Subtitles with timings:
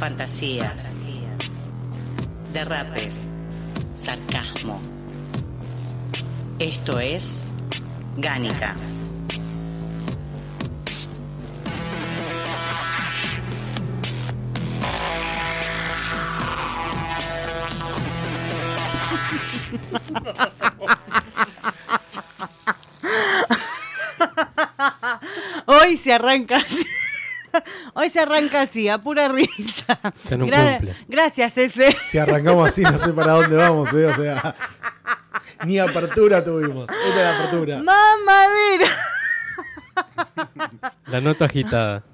[0.00, 0.90] Fantasías,
[2.54, 3.30] derrapes,
[3.96, 4.80] sarcasmo.
[6.58, 7.42] Esto es
[8.16, 8.74] Gánica.
[25.66, 26.58] Hoy se arranca.
[27.94, 29.98] Hoy se arranca así, a pura risa.
[30.28, 30.94] Que no Gra- cumple.
[31.08, 31.96] gracias, ese.
[32.10, 34.06] Si arrancamos así, no sé para dónde vamos, ¿eh?
[34.06, 34.54] O sea,
[35.66, 36.88] ni apertura tuvimos.
[36.88, 37.82] Esta es la apertura.
[37.82, 38.86] Mamadera.
[41.06, 42.04] La nota agitada.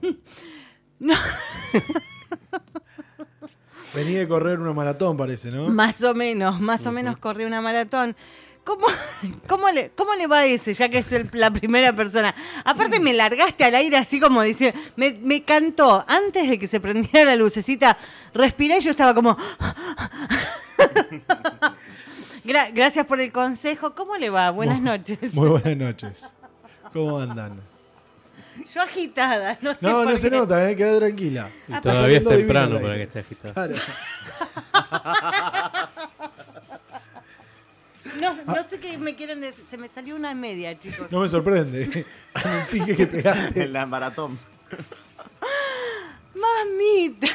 [3.94, 5.68] Vení de correr una maratón, parece, ¿no?
[5.68, 8.14] Más o menos, más o menos corrí una maratón.
[8.66, 8.88] ¿Cómo,
[9.46, 12.34] cómo, le, ¿Cómo le va a ese, ya que es el- la primera persona?
[12.64, 16.80] Aparte me largaste al aire así como dice, me, me cantó antes de que se
[16.80, 17.96] prendiera la lucecita,
[18.34, 19.36] respiré y yo estaba como...
[22.44, 23.94] Gra- gracias por el consejo.
[23.94, 24.50] ¿Cómo le va?
[24.50, 25.18] Buenas noches.
[25.32, 26.32] Muy buenas noches.
[26.92, 27.60] ¿Cómo andan?
[28.72, 30.74] Yo agitada, no sé No, por no se nota, ¿eh?
[30.74, 31.50] Queda tranquila.
[31.68, 33.54] Y Ah, todavía es temprano para que esté agitado.
[33.54, 33.74] Claro.
[38.20, 39.64] No, no sé qué me quieren decir.
[39.68, 41.10] Se me salió una media, chicos.
[41.10, 42.04] No me sorprende.
[42.42, 43.64] Con el pique que pegaste.
[43.64, 44.38] En la maratón.
[46.34, 47.28] Mamita.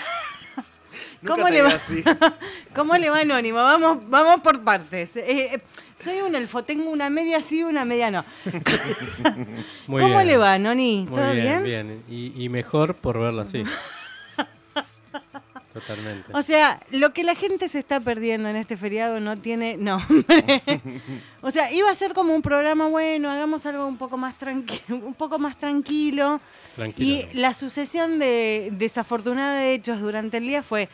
[1.26, 1.70] ¿Cómo le va?
[1.70, 2.04] así.
[2.76, 3.58] ¿Cómo le va Anónimo?
[3.60, 5.16] Vamos, vamos por partes.
[5.18, 5.62] Eh, eh,
[5.96, 8.26] soy un elfo, tengo una media sí, una media no.
[9.88, 10.28] Muy ¿Cómo bien.
[10.28, 11.06] le va, Noni?
[11.08, 11.64] Muy ¿Todo bien?
[11.64, 12.04] bien, bien.
[12.10, 13.64] Y, y mejor por verlo así.
[15.74, 16.34] Totalmente.
[16.34, 20.62] O sea, lo que la gente se está perdiendo en este feriado no tiene nombre.
[21.42, 24.82] o sea, iba a ser como un programa bueno, hagamos algo un poco más tranquilo,
[25.06, 26.42] un poco más tranquilo.
[26.76, 27.30] Tranquilo.
[27.34, 30.90] Y la sucesión de desafortunados hechos durante el día fue,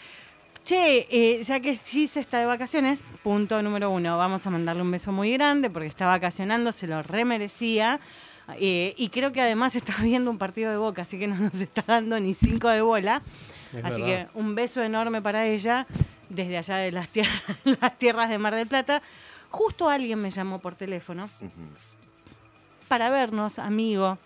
[0.63, 4.91] che, eh, ya que Gis está de vacaciones, punto número uno, vamos a mandarle un
[4.91, 7.99] beso muy grande porque está vacacionando, se lo remerecía.
[8.59, 11.59] eh, y creo que además está viendo un partido de boca, así que no nos
[11.59, 13.23] está dando ni cinco de bola.
[13.73, 14.29] Es así verdad.
[14.31, 15.87] que un beso enorme para ella
[16.29, 17.43] desde allá de las tierras,
[17.81, 19.01] las tierras de Mar del Plata.
[19.49, 21.29] Justo alguien me llamó por teléfono
[22.87, 24.17] para vernos, amigo.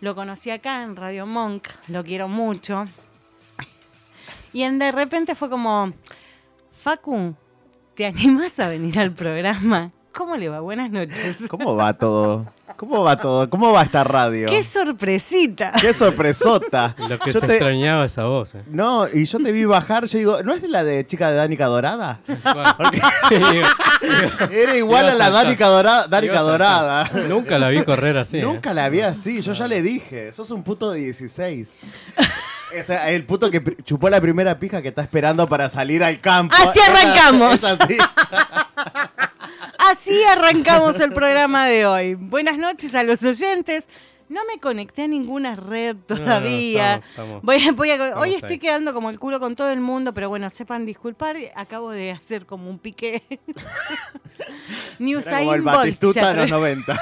[0.00, 2.86] Lo conocí acá en Radio Monk, lo quiero mucho.
[4.52, 5.92] Y en de repente fue como,
[6.80, 7.34] Facu,
[7.94, 9.92] ¿te animás a venir al programa?
[10.12, 10.60] ¿Cómo le va?
[10.60, 11.36] Buenas noches.
[11.48, 12.46] ¿Cómo va todo?
[12.76, 13.48] ¿Cómo va todo?
[13.50, 14.46] ¿Cómo va esta radio?
[14.48, 15.72] ¡Qué sorpresita!
[15.80, 16.94] ¡Qué sorpresota!
[17.08, 18.54] Lo que Yo se te- extrañaba esa voz.
[18.54, 18.62] eh.
[18.68, 21.66] No, y yo te vi bajar, yo digo, ¿no es la de chica de Danica
[21.66, 22.20] Dorada?
[24.50, 25.30] Era igual a la.
[25.30, 26.06] Danica Dorada.
[26.08, 27.10] Danica Dorada.
[27.28, 28.38] Nunca la vi correr así.
[28.38, 28.42] eh.
[28.42, 31.82] Nunca la vi así, yo ya le dije, sos un puto de 16.
[32.80, 36.20] O sea, el puto que chupó la primera pija que está esperando para salir al
[36.20, 36.54] campo.
[36.56, 37.54] Así arrancamos.
[37.54, 37.96] Es así.
[39.90, 42.14] Así arrancamos el programa de hoy.
[42.14, 43.88] Buenas noches a los oyentes.
[44.28, 47.02] No me conecté a ninguna red no, todavía.
[47.10, 49.80] estamos- Voy a- voy a- estamos hoy estoy quedando como el culo con todo el
[49.80, 51.36] mundo, pero bueno, sepan disculpar.
[51.56, 53.24] Acabo de hacer como un pique.
[55.00, 56.00] New Era como el Bolt.
[56.00, 57.00] De los atre- 90.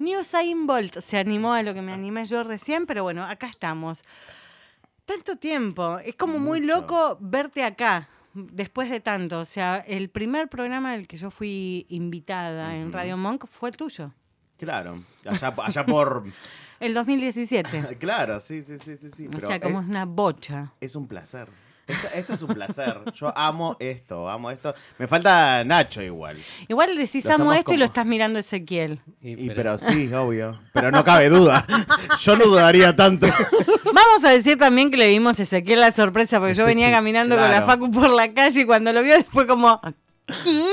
[0.00, 3.46] New Usain Bolt se animó a lo que me animé yo recién, pero bueno, acá
[3.48, 4.04] estamos.
[5.06, 5.98] Tanto tiempo.
[6.04, 9.40] Es como muy loco verte acá después de tanto.
[9.40, 13.76] O sea, el primer programa del que yo fui invitada en Radio Monk fue el
[13.76, 14.12] tuyo.
[14.58, 16.24] Claro, allá, allá por...
[16.80, 17.96] El 2017.
[17.98, 19.10] Claro, sí, sí, sí, sí.
[19.10, 20.72] sí o pero sea, como es una bocha.
[20.80, 21.48] es un placer.
[21.88, 23.00] Esto, esto es un placer.
[23.14, 24.74] Yo amo esto, amo esto.
[24.98, 26.36] Me falta Nacho igual.
[26.68, 29.00] Igual decís Lo amo esto y lo estás mirando Ezequiel.
[29.22, 30.58] Y, Y, pero- pero sí, obvio.
[30.72, 31.66] Pero no cabe duda.
[32.20, 33.26] Yo no dudaría tanto.
[33.84, 37.36] Vamos a decir también que le dimos a Ezequiel la sorpresa, porque yo venía caminando
[37.36, 37.62] con la.
[37.62, 39.80] Facu por la calle y cuando lo vio fue como...
[40.26, 40.64] ¿Qué?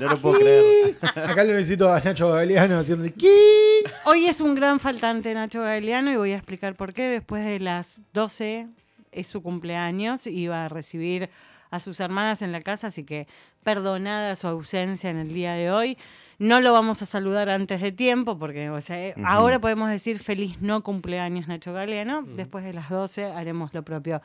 [0.00, 0.96] No lo puedo creer.
[1.02, 3.28] Acá lo necesito a Nacho Galeano haciendo el ki.
[4.04, 7.02] Hoy es un gran faltante Nacho Galeano y voy a explicar por qué.
[7.08, 8.68] Después de las 12
[9.16, 11.30] es su cumpleaños y va a recibir
[11.70, 13.26] a sus hermanas en la casa, así que
[13.64, 15.98] perdonada su ausencia en el día de hoy.
[16.38, 20.18] No lo vamos a saludar antes de tiempo porque, o sea, eh, ahora podemos decir
[20.18, 22.22] feliz no cumpleaños Nacho Galeano.
[22.22, 24.20] Después de las 12 haremos lo propio.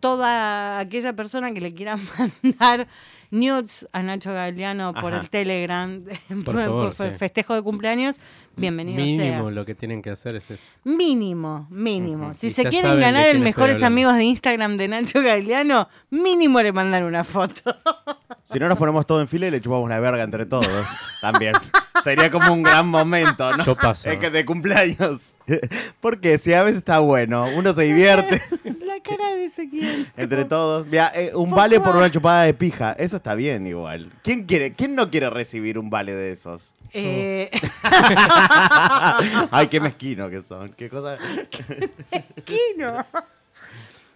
[0.00, 1.96] toda aquella persona que le quiera
[2.42, 2.88] mandar
[3.32, 5.22] nudes a Nacho Galeano por Ajá.
[5.22, 6.04] el Telegram
[6.44, 7.16] por, favor, por sí.
[7.18, 8.20] festejo de cumpleaños,
[8.56, 9.50] bienvenido Mínimo sea.
[9.50, 10.62] lo que tienen que hacer es eso.
[10.84, 12.34] Mínimo, mínimo.
[12.34, 16.72] Si Y se quieren ganar el mejores amigos de Instagram de Nacho Galeano, mínimo le
[16.72, 17.74] mandan una foto.
[18.42, 20.66] Si no nos ponemos todo en fila y le chupamos la verga entre todos.
[21.20, 21.54] También.
[22.02, 23.64] Sería como un gran momento, ¿no?
[23.64, 24.10] Yo paso.
[24.10, 25.32] Es que de cumpleaños.
[26.00, 28.42] Porque si a veces está bueno, uno se divierte
[28.80, 30.10] La cara de Ezequiel.
[30.16, 30.86] entre todos.
[30.86, 32.92] Mira, eh, un vale por una chupada de pija.
[32.98, 34.10] Eso está bien igual.
[34.22, 36.74] ¿Quién quiere, quién no quiere recibir un vale de esos?
[36.92, 37.50] Eh,
[39.50, 40.70] Ay, qué mezquino que son.
[40.72, 41.16] Qué cosa.
[42.44, 43.04] Kino.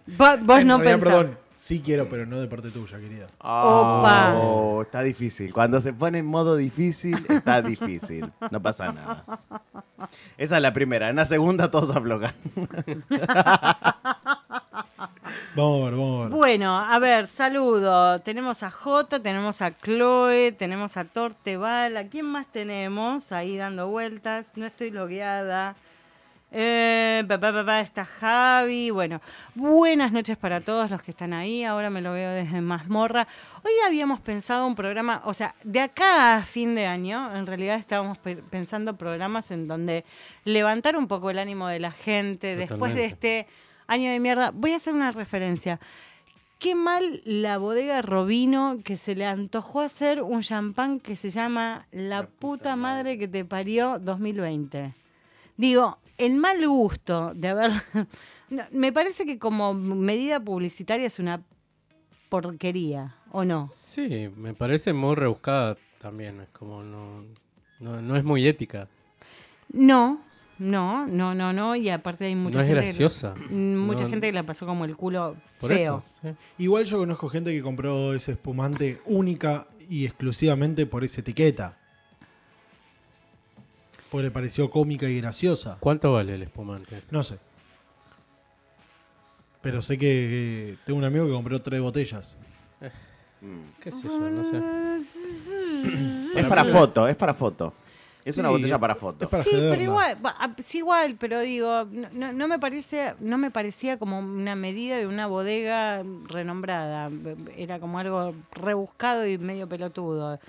[0.07, 0.99] Vos, vos no pensás.
[0.99, 3.27] perdón, sí quiero, pero no de parte tuya, querida.
[3.39, 4.35] Opa.
[4.35, 5.51] Oh, está difícil.
[5.51, 8.31] Cuando se pone en modo difícil, está difícil.
[8.51, 9.25] No pasa nada.
[10.37, 11.09] Esa es la primera.
[11.09, 12.33] En la segunda todos aflojan.
[15.55, 16.29] Vamos a ver, vamos a ver.
[16.29, 18.19] Bueno, a ver, saludo.
[18.21, 21.97] Tenemos a Jota, tenemos a Chloe, tenemos a Torteval.
[21.97, 24.45] ¿A quién más tenemos ahí dando vueltas?
[24.55, 25.75] No estoy logueada.
[26.49, 28.89] Eh, pa, pa, pa, pa, está Javi.
[28.89, 29.21] Bueno,
[29.53, 31.63] buenas noches para todos los que están ahí.
[31.65, 33.27] Ahora me lo veo desde Mazmorra.
[33.63, 37.75] Hoy habíamos pensado un programa, o sea, de acá a fin de año, en realidad
[37.75, 40.05] estábamos pe- pensando programas en donde
[40.45, 43.47] levantar un poco el ánimo de la gente después de este
[43.87, 44.51] año de mierda.
[44.53, 45.81] Voy a hacer una referencia.
[46.59, 51.85] Qué mal la bodega Robino que se le antojó hacer un champán que se llama
[51.91, 54.93] La, puta madre que te parió 2020.
[55.57, 57.71] Digo, el mal gusto de haber...
[58.49, 61.41] No, me parece que como medida publicitaria es una
[62.29, 63.69] porquería, ¿o no?
[63.75, 66.39] Sí, me parece muy rebuscada también.
[66.41, 67.23] Es como no,
[67.81, 68.87] no, no es muy ética.
[69.73, 70.21] No,
[70.59, 71.75] no, no, no, no.
[71.75, 72.81] Y aparte hay mucha no es gente...
[72.81, 73.35] que- graciosa.
[73.49, 76.03] Mm, Mucha No- gente que la pasó como el culo Por feo.
[76.21, 76.37] eso.
[76.57, 76.63] sí.
[76.63, 81.77] Igual yo conozco gente que compró ese espumante única y exclusivamente por esa etiqueta.
[84.11, 85.77] Porque le pareció cómica y graciosa.
[85.79, 86.97] ¿Cuánto vale el espumante?
[86.97, 87.07] ese?
[87.11, 87.37] No sé.
[89.61, 92.37] Pero sé que, tengo un amigo que compró tres botellas.
[93.81, 94.29] ¿Qué sé yo?
[94.29, 94.63] No sé.
[96.39, 97.73] Es para foto, es para foto.
[98.23, 99.23] Es Sí, una botella para foto.
[99.23, 102.59] es para sí, pero igual, va, ah, sí, igual, pero digo, no, no- no me
[102.59, 107.09] parece, no me parecía como una medida de una bodega renombrada.
[107.55, 110.39] Era como algo rebuscado y medio pelotudo.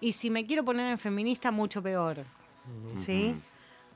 [0.00, 2.18] Y si me quiero poner en feminista, mucho peor.
[3.00, 3.36] ¿Sí?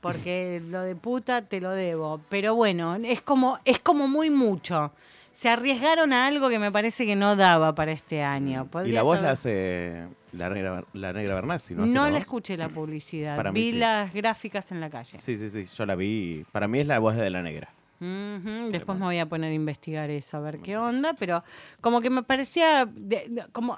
[0.01, 2.21] Porque lo de puta te lo debo.
[2.29, 4.91] Pero bueno, es como, es como muy mucho.
[5.33, 8.67] Se arriesgaron a algo que me parece que no daba para este año.
[8.85, 11.85] Y la voz la hace la negra, la negra ¿no?
[11.85, 13.35] No, la escuché la publicidad.
[13.37, 13.77] Para mí Vi sí.
[13.77, 15.17] las gráficas en la calle.
[15.21, 16.45] Sí, sí, sí, yo la vi.
[16.51, 17.69] Para mí es la voz de la negra.
[17.99, 21.43] Después me voy a poner a investigar eso, a ver qué onda, pero
[21.81, 23.77] como que me parecía de- de- como,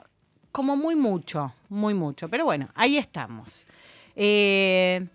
[0.52, 2.28] como muy mucho, muy mucho.
[2.30, 3.66] Pero bueno, ahí estamos.
[4.24, 5.08] Eh,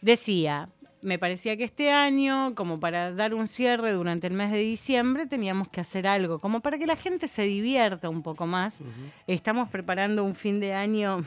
[0.00, 0.68] decía,
[1.02, 5.26] me parecía que este año, como para dar un cierre durante el mes de diciembre,
[5.26, 8.80] teníamos que hacer algo, como para que la gente se divierta un poco más.
[9.28, 11.24] Estamos preparando un fin de año,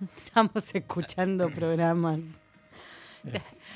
[0.16, 2.20] estamos escuchando programas.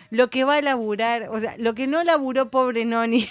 [0.09, 3.29] Lo que va a laburar, o sea, lo que no laburó pobre Noni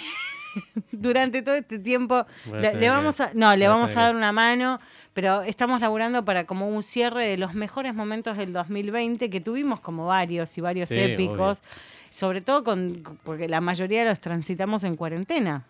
[0.92, 4.78] durante todo este tiempo, le, vamos a, no, le vamos a dar que- una mano,
[5.12, 9.80] pero estamos laburando para como un cierre de los mejores momentos del 2020 que tuvimos
[9.80, 11.62] como varios y varios Sí, épicos,
[12.10, 15.64] sobre todo con porque la mayoría los transitamos en cuarentena,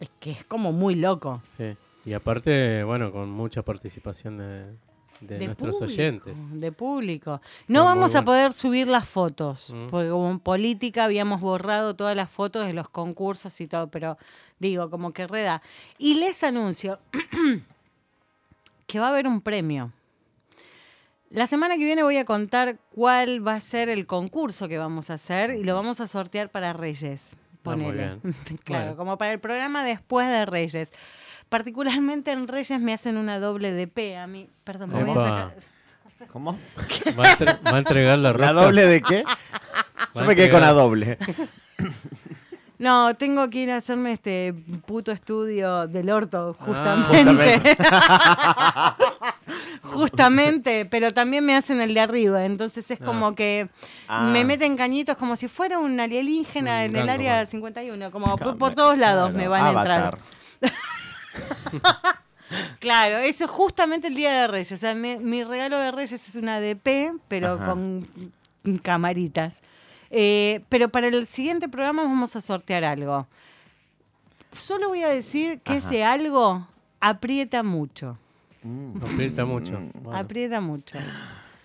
[0.00, 1.42] es que es como muy loco.
[1.56, 1.76] Sí.
[2.04, 4.64] Y aparte, bueno, con mucha participación de,
[5.20, 6.34] de nuestros público, oyentes.
[6.60, 7.40] De público.
[7.66, 9.86] No vamos a poder subir las fotos, Mm.
[9.88, 14.16] porque como en política habíamos borrado todas las fotos de los concursos y todo, pero
[14.58, 15.62] digo, como que reda.
[15.98, 16.98] Y les anuncio
[18.86, 19.92] que va a haber un premio.
[21.30, 25.10] La semana que viene voy a contar cuál va a ser el concurso que vamos
[25.10, 27.32] a hacer y lo vamos a sortear para Reyes.
[27.34, 28.18] Ah, Ponele.
[28.64, 28.96] claro, Bueno.
[28.96, 30.90] como para el programa después de Reyes.
[31.48, 34.48] Particularmente en Reyes me hacen una doble DP a mí.
[34.64, 35.54] Perdón, me voy a sacar.
[36.32, 36.58] ¿Cómo?
[37.18, 38.52] ¿Va a, entre- va a entregar la ¿La ropa?
[38.52, 39.24] doble de qué?
[40.14, 41.18] Yo a me quedé con la doble.
[42.80, 44.54] No, tengo que ir a hacerme este
[44.86, 47.60] puto estudio del orto, Ah, justamente.
[49.82, 53.04] Justamente, pero también me hacen el de arriba, entonces es Ah.
[53.04, 53.68] como que
[54.06, 54.22] Ah.
[54.22, 57.46] me meten cañitos como si fuera un alienígena Un en el área man.
[57.48, 60.00] 51, como por, todos lados me van a entrar.
[60.00, 60.18] Avatar.
[62.80, 64.72] Claro, eso es justamente el día de Reyes.
[64.72, 67.66] O sea, mi, mi regalo de Reyes es una DP, pero Ajá.
[67.66, 68.08] con
[68.82, 69.62] camaritas.
[70.10, 73.26] Eh, pero para el siguiente programa vamos a sortear algo.
[74.52, 75.88] solo voy a decir que Ajá.
[75.88, 76.66] ese algo
[77.00, 78.16] aprieta mucho.
[79.02, 79.80] Aprieta mucho.
[79.80, 79.90] Mm.
[80.02, 80.18] Bueno.
[80.18, 80.98] Aprieta mucho.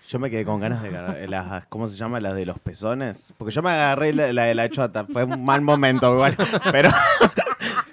[0.06, 2.20] Yo me quedé con ganas de agarrar las, ¿cómo se llama?
[2.20, 3.32] Las de los pezones.
[3.38, 5.06] Porque yo me agarré la, la de la chota.
[5.06, 6.36] Fue un mal momento igual.
[6.72, 6.90] Pero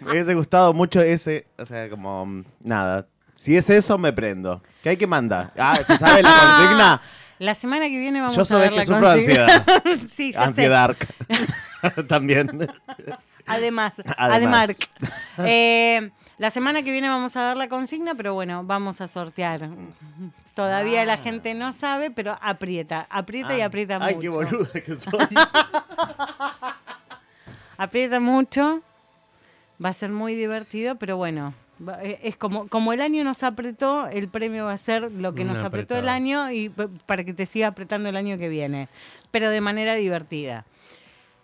[0.02, 1.48] me hubiese gustado mucho ese.
[1.58, 3.08] O sea, como mm, nada.
[3.36, 4.62] Si es eso, me prendo.
[4.84, 5.52] ¿Qué hay que mandar?
[5.58, 7.02] Ah, ¿se sabe la consigna?
[7.40, 9.46] La semana que viene vamos Yo a ver la que sufro de consigna.
[9.46, 10.08] ansiedad.
[10.14, 10.44] sí, ya sé.
[10.46, 10.96] Ansiedad.
[12.08, 12.70] También.
[13.48, 14.78] Además, Además.
[15.40, 19.70] Eh, la semana que viene vamos a dar la consigna, pero bueno, vamos a sortear.
[20.54, 24.00] Todavía la gente no sabe, pero aprieta, aprieta y aprieta Ah.
[24.06, 24.22] Ay, mucho.
[24.22, 25.28] qué boluda que soy.
[27.78, 28.82] Aprieta mucho.
[29.84, 31.54] Va a ser muy divertido, pero bueno,
[32.02, 35.44] eh, es como, como el año nos apretó, el premio va a ser lo que
[35.44, 38.88] nos apretó el año y para que te siga apretando el año que viene,
[39.32, 40.66] pero de manera divertida.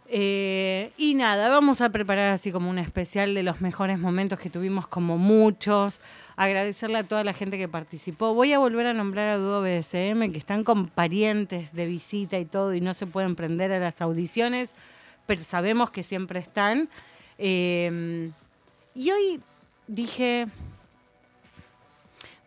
[0.09, 4.49] Eh, y nada, vamos a preparar así como un especial de los mejores momentos que
[4.49, 5.99] tuvimos, como muchos.
[6.37, 8.33] Agradecerle a toda la gente que participó.
[8.33, 12.45] Voy a volver a nombrar a Duo BDSM, que están con parientes de visita y
[12.45, 14.73] todo, y no se pueden prender a las audiciones,
[15.25, 16.89] pero sabemos que siempre están.
[17.37, 18.31] Eh,
[18.95, 19.41] y hoy
[19.87, 20.47] dije,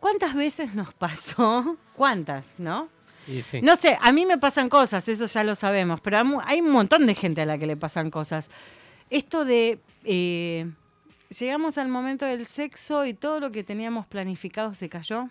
[0.01, 1.77] ¿cuántas veces nos pasó?
[1.95, 2.89] ¿Cuántas, no?
[3.27, 3.61] Sí.
[3.63, 7.07] No sé, a mí me pasan cosas, eso ya lo sabemos, pero hay un montón
[7.07, 8.51] de gente a la que le pasan cosas.
[9.09, 10.69] Esto de, eh,
[11.31, 15.29] llegamos al momento del sexo y todo lo que teníamos planificado se cayó.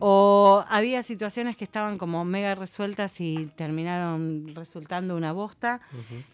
[0.00, 5.80] O había situaciones que estaban como mega resueltas y terminaron resultando una bosta.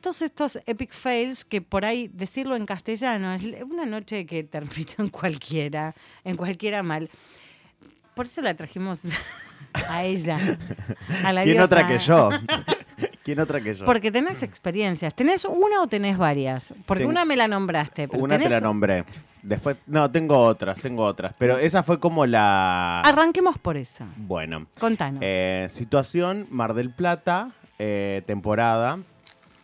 [0.01, 4.91] Todos estos epic fails que por ahí decirlo en castellano es una noche que terminó
[4.99, 5.95] en cualquiera,
[6.25, 7.11] en cualquiera mal.
[8.15, 9.01] Por eso la trajimos
[9.87, 10.39] a ella.
[11.23, 11.65] A la ¿Quién diosa.
[11.67, 12.31] otra que yo?
[13.27, 13.85] ¿Quién otra que yo?
[13.85, 15.13] Porque tenés experiencias.
[15.13, 16.73] ¿Tenés una o tenés varias?
[16.87, 18.07] Porque una me la nombraste.
[18.07, 19.05] Pero Una te la nombré.
[19.43, 21.35] Después, no, tengo otras, tengo otras.
[21.37, 23.01] Pero esa fue como la.
[23.01, 24.07] Arranquemos por esa.
[24.17, 24.69] Bueno.
[24.79, 25.19] Contanos.
[25.25, 29.01] Eh, situación, Mar del Plata, eh, temporada.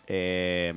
[0.08, 0.74] Eh,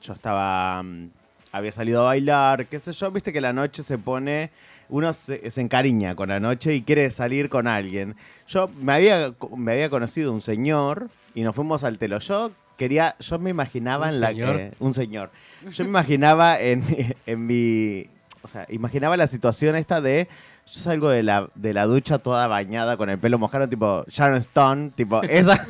[0.00, 0.82] yo estaba.
[0.82, 1.10] mm,
[1.52, 3.10] Había salido a bailar, qué sé yo.
[3.10, 4.50] Viste que la noche se pone.
[4.88, 8.16] Uno se, se encariña con la noche y quiere salir con alguien.
[8.48, 12.18] Yo me había, me había conocido un señor y nos fuimos al telo.
[12.18, 13.14] Yo quería.
[13.20, 14.56] Yo me imaginaba ¿Un en la señor?
[14.56, 14.72] que.
[14.80, 15.30] Un señor.
[15.70, 16.82] Yo me imaginaba en,
[17.26, 18.08] en mi.
[18.42, 20.28] O sea, imaginaba la situación esta de.
[20.72, 24.38] Yo salgo de la, de la ducha toda bañada con el pelo mojado, tipo Sharon
[24.38, 25.64] Stone, tipo, esa.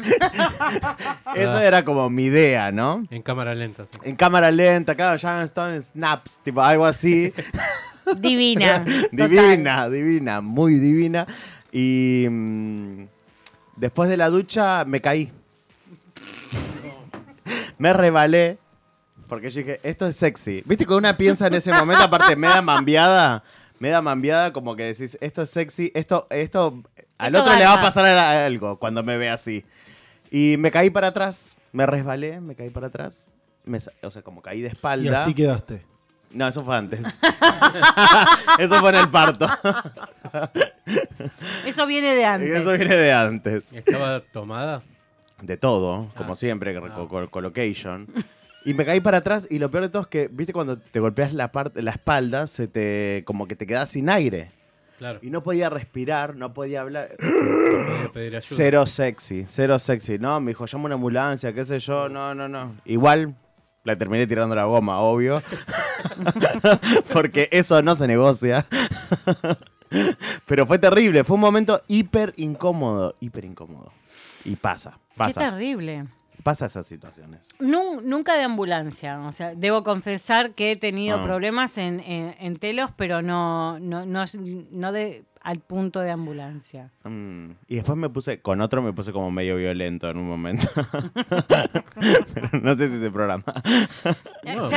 [1.34, 3.04] Eso era como mi idea, ¿no?
[3.10, 3.84] En cámara lenta.
[3.90, 3.98] sí.
[4.04, 7.30] En cámara lenta, claro, Sharon Stone snaps, tipo algo así.
[8.16, 8.84] Divina.
[9.10, 9.28] total.
[9.28, 11.26] divina, divina, muy divina.
[11.72, 13.04] Y mm,
[13.76, 15.30] después de la ducha me caí.
[17.78, 18.58] Me rebalé.
[19.28, 20.62] Porque yo dije, esto es sexy.
[20.66, 23.42] ¿Viste que una piensa en ese momento, aparte me da mambiada?
[23.78, 26.82] Me da mambiada como que decís, esto es sexy, esto, esto,
[27.18, 29.64] al Esto otro le va a pasar algo cuando me ve así.
[30.30, 33.32] Y me caí para atrás, me resbalé, me caí para atrás.
[33.64, 35.22] Me o sea, como caí de Y espalda.
[35.22, 35.82] así quedaste.
[36.32, 37.00] No, eso fue antes.
[38.58, 39.48] eso fue en el parto.
[41.64, 42.56] Eso viene de antes.
[42.56, 43.72] Eso viene de antes.
[43.72, 44.82] ¿Estaba tomada?
[45.42, 46.80] De todo, como Ah, siempre, ah.
[46.94, 48.06] co- co- colocation.
[48.64, 50.98] Y me caí para atrás y lo peor de todo es que, viste, cuando te
[50.98, 54.48] golpeas la parte, la espalda, se te, como que te quedas sin aire.
[54.98, 55.18] Claro.
[55.22, 57.10] Y no podía respirar, no podía hablar.
[57.18, 58.56] Podía pedir ayuda.
[58.56, 60.18] Cero sexy, cero sexy.
[60.18, 62.08] No, me dijo, llama una ambulancia, qué sé yo.
[62.08, 62.74] No, no, no.
[62.86, 63.34] Igual
[63.84, 65.42] la terminé tirando la goma, obvio.
[67.12, 68.66] Porque eso no se negocia.
[70.46, 73.92] Pero fue terrible, fue un momento hiper incómodo, hiper incómodo.
[74.46, 76.04] Y pasa, Qué pasa, terrible.
[76.42, 77.48] pasa esas situaciones.
[77.58, 79.18] Nun- nunca de ambulancia.
[79.20, 81.24] O sea, debo confesar que he tenido Ah.
[81.24, 84.24] problemas en, en- en telos, pero no, no, no,
[84.70, 86.90] no de, al punto de ambulancia.
[87.04, 90.68] Mm, Y después me puse, con otro me puse como medio violento en un momento.
[92.34, 93.42] Pero no sé si se programa.
[94.44, 94.68] No,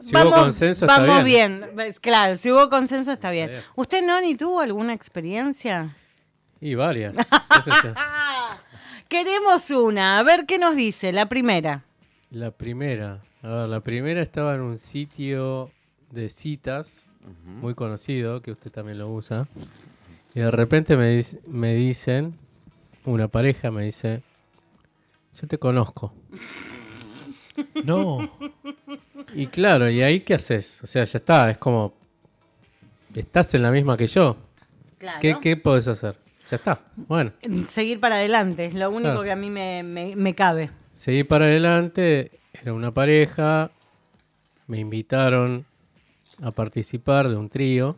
[0.00, 1.70] Si hubo consenso, está vamos bien.
[1.74, 3.48] Ves, Claro, si hubo consenso está bien.
[3.48, 3.62] bien.
[3.76, 5.94] ¿Usted no ni tuvo alguna experiencia?
[6.60, 7.16] Y varias.
[7.64, 7.94] qué.
[9.08, 10.18] Queremos una.
[10.18, 11.12] A ver qué nos dice.
[11.12, 11.84] La primera.
[12.30, 13.20] La primera.
[13.42, 15.70] A ver, la primera estaba en un sitio
[16.10, 17.02] de citas
[17.44, 19.46] muy conocido, que usted también lo usa.
[20.34, 22.36] Y de repente me, dic- me dicen,
[23.04, 24.22] una pareja me dice,
[25.40, 26.12] yo te conozco.
[27.84, 28.30] No.
[29.34, 30.82] Y claro, ¿y ahí qué haces?
[30.82, 31.94] O sea, ya está, es como,
[33.14, 34.36] estás en la misma que yo.
[34.98, 35.18] Claro.
[35.20, 36.16] ¿Qué, qué podés hacer?
[36.50, 36.80] Ya está.
[36.96, 37.32] Bueno,
[37.68, 38.66] Seguir para adelante.
[38.66, 39.22] Es lo único Claro.
[39.24, 40.70] que a mí me, me- me cabe.
[40.92, 43.70] seguí para adelante, era una pareja,
[44.66, 45.64] me invitaron
[46.42, 47.96] a participar de un trío.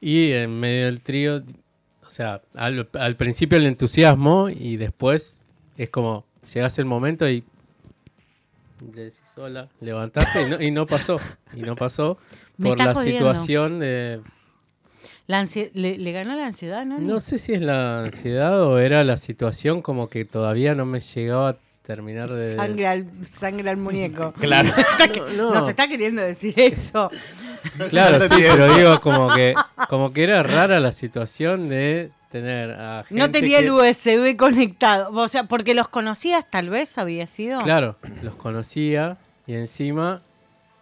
[0.00, 1.42] Y en medio del trío,
[2.06, 5.38] o sea, al, al principio el entusiasmo y después
[5.76, 7.44] es como, llegas el momento y
[8.94, 11.18] le decís hola, levantaste y no, y no pasó.
[11.54, 12.18] Y no pasó
[12.62, 13.18] por la jodiendo.
[13.34, 14.20] situación de...
[15.26, 16.98] La ansie- le, le ganó la ansiedad, ¿no?
[16.98, 21.00] No sé si es la ansiedad o era la situación como que todavía no me
[21.00, 22.54] llegaba a terminar de...
[22.54, 23.06] Sangre al,
[23.36, 24.32] sangre al muñeco.
[24.40, 24.70] Claro.
[25.36, 25.54] No, no.
[25.54, 27.10] Nos está queriendo decir eso.
[27.90, 29.54] Claro, sí, pero digo como que,
[29.88, 34.36] como que era rara la situación de tener a gente No tenía que- el USB
[34.36, 35.10] conectado.
[35.12, 37.60] O sea, porque los conocías, tal vez había sido.
[37.60, 39.16] Claro, los conocía
[39.46, 40.22] y encima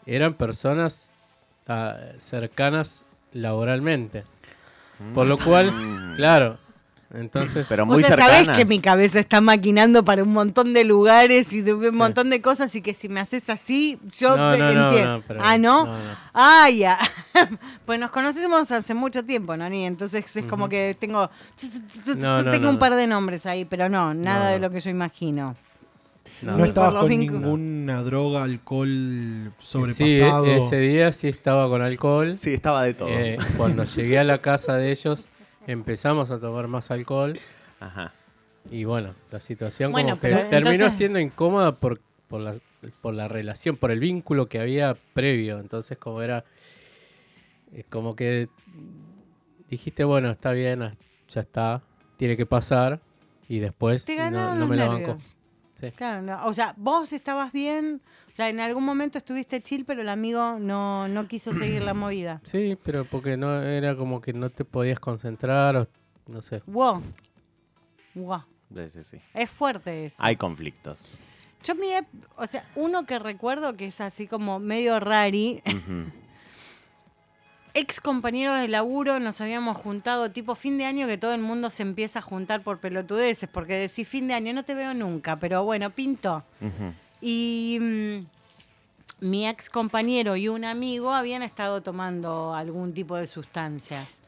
[0.05, 1.15] eran personas
[1.67, 4.25] ah, cercanas laboralmente.
[5.15, 5.71] Por lo cual,
[6.17, 6.57] claro,
[7.13, 7.67] entonces...
[7.69, 8.45] Pero O muy sea, cercanas.
[8.45, 12.31] sabés que mi cabeza está maquinando para un montón de lugares y de un montón
[12.31, 15.17] de cosas y que si me haces así, yo No, te no, entiendo.
[15.19, 15.87] no, pero- ah, ¿no?
[15.87, 15.99] no, no.
[16.33, 16.99] Ah, ya.
[17.87, 19.69] pues nos conocemos hace mucho tiempo, ¿no?
[19.69, 21.31] Ni entonces es como que tengo
[22.17, 22.81] No, no, tengo no, un no.
[22.81, 25.55] par de nombres ahí, pero no, nada No, de lo que yo imagino.
[26.45, 27.43] No, No, estabas con vínculos.
[27.43, 30.45] ninguna droga, alcohol Sí, sobrepasado.
[30.47, 32.33] e- ese día sí estaba con alcohol.
[32.35, 33.09] Sí, estaba de todo.
[33.09, 35.29] Eh, cuando llegué a la casa de ellos
[35.67, 37.39] empezamos a tomar más alcohol
[37.81, 38.13] Ajá.
[38.71, 42.55] y bueno, la situación Bueno, como que terminó siendo incómoda por, por, la,
[43.01, 45.59] por la relación, por el vínculo que había previo.
[45.59, 46.45] Entonces como era
[47.73, 48.49] eh, como que
[49.71, 50.97] dijiste, bueno, está bien,
[51.31, 51.83] ya está,
[52.19, 53.01] tiene que pasar
[53.49, 55.17] y después no, me la banco.
[55.91, 55.97] Sí.
[55.97, 58.01] Claro, no, o sea, vos estabas bien,
[58.33, 61.95] o sea, en algún momento estuviste chill, pero el amigo no, no quiso seguir la
[61.95, 62.41] movida.
[62.55, 65.89] Sí, pero porque no era como que no te podías concentrar o
[66.27, 66.63] no sé.
[66.67, 67.03] Wow.
[68.15, 68.45] Wow.
[68.75, 69.17] Sí, sí, sí.
[69.35, 70.23] Es fuerte eso.
[70.25, 71.21] Hay conflictos.
[71.63, 71.89] Yo mi
[72.37, 75.63] o sea, uno que recuerdo que es así como medio rari.
[77.75, 81.71] ex compañeros de laburo nos habíamos juntado tipo fin de año que todo el mundo
[81.71, 85.37] se empieza a juntar por pelotudeces, porque decís fin de año no te veo nunca,
[85.37, 86.45] pero bueno, pinto.
[87.21, 94.21] Y mm, mi ex compañero y un amigo habían estado tomando algún tipo de sustancias.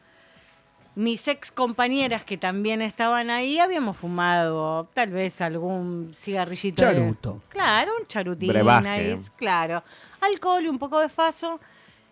[0.95, 6.83] Mis ex compañeras que también estaban ahí habíamos fumado tal vez algún cigarrillito.
[6.83, 7.43] de- Charuto.
[7.51, 8.89] Claro, un charutín Brebaje.
[8.89, 9.85] ahí, claro.
[10.23, 11.61] Alcohol y un poco de faso.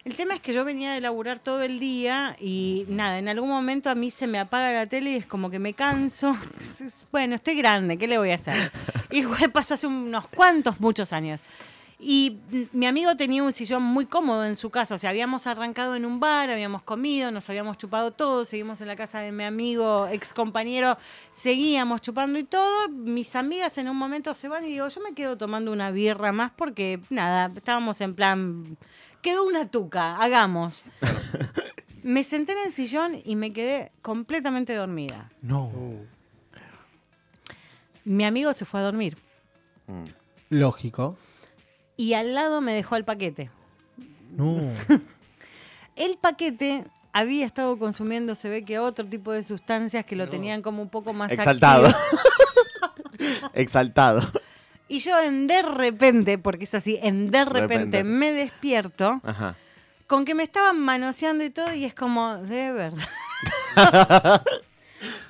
[0.04, 3.48] El tema es que yo venía de laburar todo el día y nada, en algún
[3.48, 6.36] momento a mí se me apaga la tele y es como que me canso.
[7.10, 8.72] Bueno, estoy grande, ¿qué le voy a hacer?
[9.12, 11.40] Igual pasó hace unos cuantos, muchos años.
[11.98, 12.38] Y
[12.72, 16.04] mi amigo tenía un sillón muy cómodo en su casa, o sea, habíamos arrancado en
[16.04, 20.08] un bar, habíamos comido, nos habíamos chupado todo, seguimos en la casa de mi amigo,
[20.08, 20.98] ex compañero,
[21.32, 22.88] seguíamos chupando y todo.
[22.88, 26.32] Mis amigas en un momento se van y digo, yo me quedo tomando una birra
[26.32, 28.76] más porque, nada, estábamos en plan,
[29.24, 30.84] quedó una tuca, hagamos.
[32.04, 35.30] me senté en el sillón y me quedé completamente dormida.
[35.42, 35.72] No,
[38.04, 39.16] Mi amigo se fue a dormir
[39.86, 40.04] Mm.
[40.50, 41.16] lógico.
[41.96, 43.50] y al lado me dejó el paquete.
[44.36, 44.58] No.
[45.96, 50.60] El paquete había estado consumiendo, se ve que otro tipo de sustancias que lo tenían
[50.60, 51.94] como un poco más Exaltado.
[53.54, 54.28] Exaltado.
[54.88, 58.04] Y yo en de repente, porque es así, en de repente, Repente.
[58.04, 59.56] me despierto Ajá.
[60.06, 63.08] con que me estaban manoseando y todo y es como, de verdad.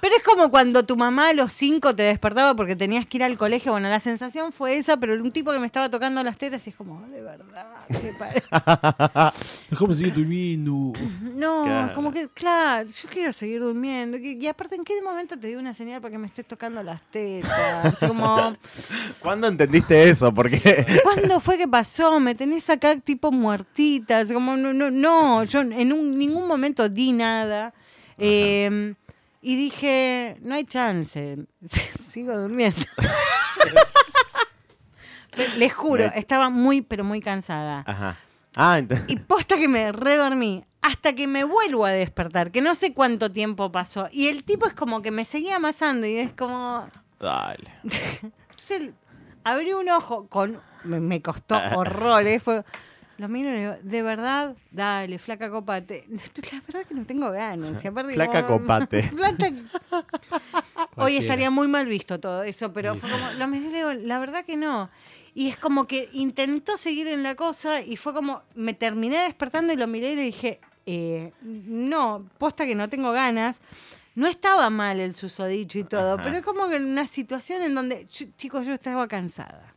[0.05, 3.25] Pero es como cuando tu mamá a los cinco te despertaba porque tenías que ir
[3.25, 3.73] al colegio.
[3.73, 6.71] Bueno, la sensación fue esa, pero un tipo que me estaba tocando las tetas y
[6.71, 9.33] es como, de verdad, qué pa-
[9.71, 10.93] Déjame seguir durmiendo.
[11.23, 11.95] No, Claro.
[11.95, 14.19] como que, claro, yo quiero seguir durmiendo.
[14.19, 16.83] Y y aparte, ¿en qué momento te di una señal para que me estés tocando
[16.83, 17.87] las tetas?
[17.87, 18.59] Así como,
[19.21, 20.35] ¿Cuándo entendiste eso?
[20.35, 22.21] Porque ¿cuándo fue que pasó?
[22.21, 24.19] Me tenés acá tipo muertita.
[24.19, 27.73] Así como, no, no, no, yo en un- ningún momento di nada.
[28.19, 28.95] Eh,
[29.45, 31.37] y dije, no hay chance,
[32.11, 32.81] sigo durmiendo.
[35.57, 37.83] Les juro, estaba muy, pero muy cansada.
[37.87, 38.17] Ajá.
[38.57, 42.75] Ah, ent- Y posta que me redormí hasta que me vuelvo a despertar, que no
[42.77, 44.09] sé cuánto tiempo pasó.
[44.13, 46.89] Y el tipo es como que me seguía amasando y es como...
[47.19, 47.71] Dale.
[48.51, 48.91] Entonces
[49.43, 50.61] abrí un ojo con...
[50.85, 52.43] Me, me costó horrores.
[52.43, 52.65] Fue,
[53.19, 56.05] lo miro y le digo, de verdad, dale, flaca copate.
[56.53, 57.85] La verdad que no tengo ganas.
[57.85, 59.03] y aparte Flaca digo, copate.
[59.17, 59.53] flaca-
[60.97, 63.93] Hoy estaría muy mal visto todo eso, pero fue como, lo miré y le digo,
[63.93, 64.91] la verdad que no.
[65.35, 69.73] Y es como que intentó seguir en la cosa y fue como, me terminé despertando
[69.73, 73.61] y lo miré y le dije, eh, no, posta que no tengo ganas.
[74.15, 76.23] No estaba mal el susodicho y todo, Ajá.
[76.23, 79.74] pero es como que en una situación en donde, ch- chicos, yo estaba cansada.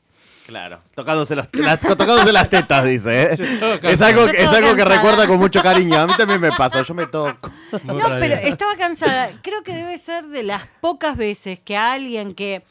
[0.47, 3.23] Claro, tocándose, las, tocándose las tetas, dice.
[3.33, 3.79] ¿eh?
[3.83, 5.99] Es algo, es algo que recuerda con mucho cariño.
[5.99, 7.51] A mí también me pasa, yo me toco.
[7.83, 9.29] Muy No, pero estaba cansada.
[9.43, 12.63] Creo que debe ser de las pocas veces que alguien que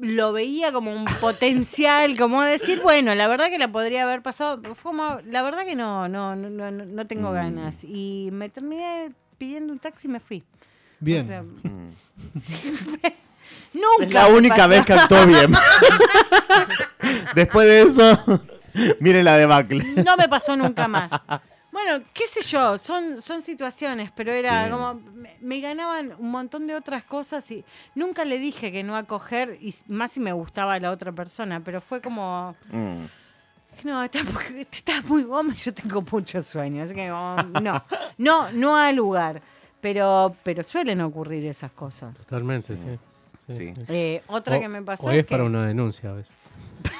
[0.00, 4.60] lo veía como un potencial, como decir, bueno, la verdad que la podría haber pasado,
[4.74, 7.34] fue como, la verdad que no, no, no, no, no tengo Mm.
[7.34, 7.84] ganas.
[7.84, 10.42] Y me terminé pidiendo un taxi y me fui.
[10.98, 11.24] Bien.
[11.24, 11.90] O sea, Mm.
[13.72, 14.04] nunca.
[14.04, 14.68] Es la única pasó.
[14.68, 15.52] vez que actuó bien.
[17.34, 18.40] Después de eso,
[19.00, 19.84] mire la debacle.
[20.04, 21.10] No me pasó nunca más.
[21.72, 24.70] Bueno, qué sé yo, son, son situaciones, pero era Sí.
[24.70, 28.94] como, me, me ganaban un montón de otras cosas y nunca le dije que no
[28.94, 33.04] a coger, y más si me gustaba la otra persona, pero fue como, Mm.
[33.84, 37.82] no, estás muy, estás muy goma y yo tengo mucho sueño, así que como, no,
[38.18, 39.40] no, no al lugar,
[39.80, 42.18] pero, pero suelen ocurrir esas cosas.
[42.18, 42.82] Totalmente, sí.
[42.82, 42.98] Sí,
[43.48, 43.72] Sí.
[43.88, 45.30] Eh, otra O- que me pasó o es es que...
[45.32, 46.34] para una denuncia a veces.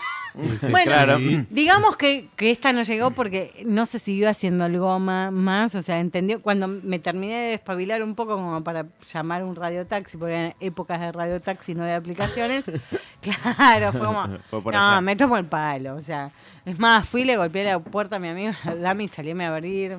[0.60, 0.68] Sí.
[0.70, 1.18] Bueno, Claro.
[1.50, 5.98] digamos que, que esta no llegó porque no se siguió haciendo algo más, o sea,
[6.00, 10.54] entendió, cuando me terminé de despabilar un poco como para llamar un radiotaxi, porque eran
[10.58, 12.64] épocas de radiotaxi, no de aplicaciones,
[13.20, 14.22] claro, fue como,
[14.62, 15.00] Fue no, allá.
[15.02, 16.30] me tomo el palo, o sea,
[16.64, 19.98] es más, fui, le golpeé la puerta a mi amigo, dame y salíme a abrir.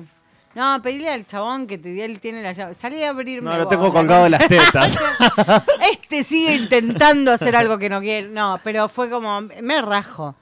[0.54, 2.74] No, pedile al chabón que te, él tiene la llave.
[2.74, 3.50] Salí a abrirme.
[3.50, 4.98] No, lo tengo colgado de las tetas.
[5.92, 8.28] Este sigue intentando hacer algo que no quiere.
[8.28, 10.36] No, pero fue como, me rajo.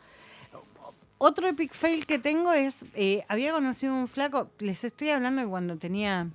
[1.18, 5.48] Otro epic fail que tengo es, eh, había conocido un flaco, les estoy hablando de
[5.48, 6.26] cuando tenía...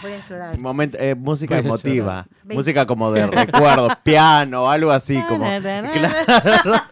[0.00, 0.56] Voy a llorar.
[0.58, 2.24] Momento, eh, música emotiva.
[2.28, 2.56] llorar.
[2.56, 5.44] Música como de recuerdos, piano, algo así como.
[5.44, 6.82] Claro.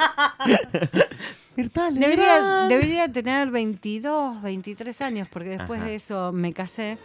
[1.58, 5.88] Debería, debería tener 22, 23 años, porque después Ajá.
[5.88, 6.98] de eso me casé.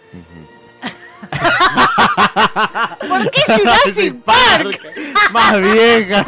[3.07, 4.79] ¿Por qué Jurassic Park?
[5.31, 6.25] Más vieja.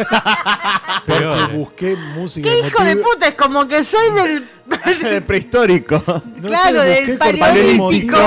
[1.05, 1.47] Porque eh.
[1.53, 3.27] busqué música ¿Qué hijo de puta?
[3.27, 5.21] Es como que soy del...
[5.27, 6.01] Prehistórico.
[6.37, 8.17] No claro, sé, del busqué cortina paleolítico.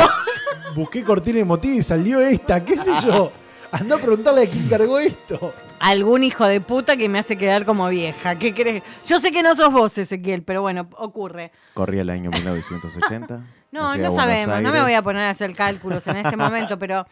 [0.77, 3.33] Busqué cortina emotiva y salió esta, qué sé yo.
[3.73, 5.53] Anda a preguntarle a quién cargó esto.
[5.81, 8.37] Algún hijo de puta que me hace quedar como vieja.
[8.39, 8.83] ¿Qué crees?
[9.07, 11.53] Yo sé que no sos vos, Ezequiel, pero bueno, ocurre.
[11.75, 13.41] Corría el año 1980.
[13.71, 17.05] No, no sabemos, no me voy a poner a hacer cálculos en este momento, pero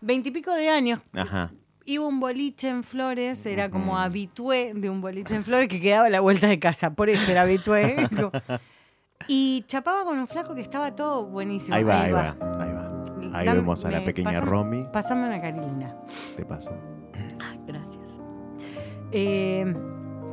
[0.00, 1.00] veintipico de años.
[1.12, 1.50] Ajá.
[1.84, 4.00] Iba un boliche en Flores, era como Ujú.
[4.00, 7.30] habitué de un boliche en Flores que quedaba a la vuelta de casa, por eso
[7.30, 8.08] era habitué.
[9.28, 11.76] y chapaba con un flaco que estaba todo buenísimo.
[11.76, 13.38] Ahí va, ahí va, ahí va.
[13.38, 14.86] Ahí Dame- vemos a la pequeña Romy.
[14.90, 15.94] Pásame una carilina.
[16.36, 16.70] Te paso.
[19.12, 19.74] Eh,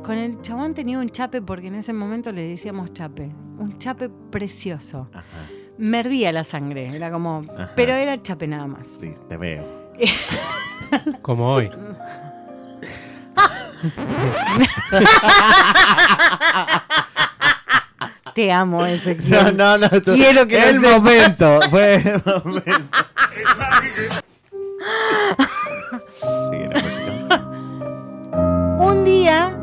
[0.04, 3.30] con el chabón tenía un chape porque en ese momento le decíamos chape.
[3.58, 5.08] Un chape precioso.
[5.12, 5.24] Ajá.
[5.78, 7.44] Me hervía la sangre, era como.
[7.54, 7.72] Ajá.
[7.76, 8.86] Pero era chape nada más.
[8.86, 9.64] Sí, te veo.
[11.22, 11.70] Como hoy.
[18.34, 19.56] Te amo, No, Ezequiel.
[19.56, 19.88] no, no.
[20.02, 21.00] tú- Quiero que lo el sepas.
[21.00, 21.60] momento.
[21.70, 22.70] Fue el momento.
[26.50, 27.15] Sigue la música.
[28.86, 29.56] Un día,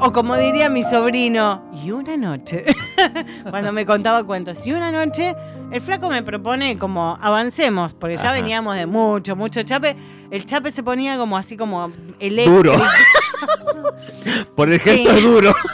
[0.00, 2.64] o como diría mi sobrino, y una noche,
[3.50, 5.34] cuando me contaba cuentos, y una noche,
[5.70, 8.32] el flaco me propone como avancemos, porque ya Ajá.
[8.32, 9.96] veníamos de mucho, mucho chape.
[10.30, 12.74] El chape se ponía como así como el Duro.
[14.56, 15.16] Por el gesto Sí.
[15.18, 15.54] es duro.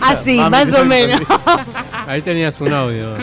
[0.00, 1.20] Así, Mami, más o menos.
[2.06, 3.16] Ahí tenías un audio.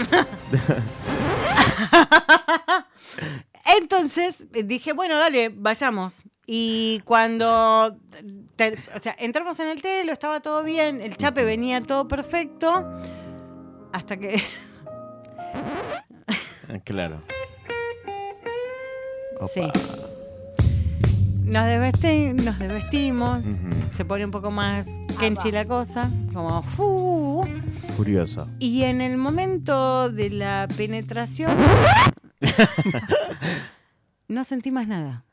[3.78, 6.22] Entonces eh, dije, bueno, dale, vayamos.
[6.46, 7.98] Y cuando
[8.56, 12.84] te- o sea, entramos en el telo, estaba todo bien, el chape venía todo perfecto,
[13.94, 14.42] hasta que
[16.86, 17.22] Claro.
[19.40, 19.48] Opa.
[19.54, 19.62] Sí.
[21.44, 23.46] nos, desvesti- nos desvestimos,
[23.92, 24.86] se pone un poco más
[25.20, 27.44] kenchi la cosa, como fu.
[27.98, 28.48] Curioso.
[28.60, 31.52] Y en el momento de la penetración
[34.28, 35.24] no sentí más nada.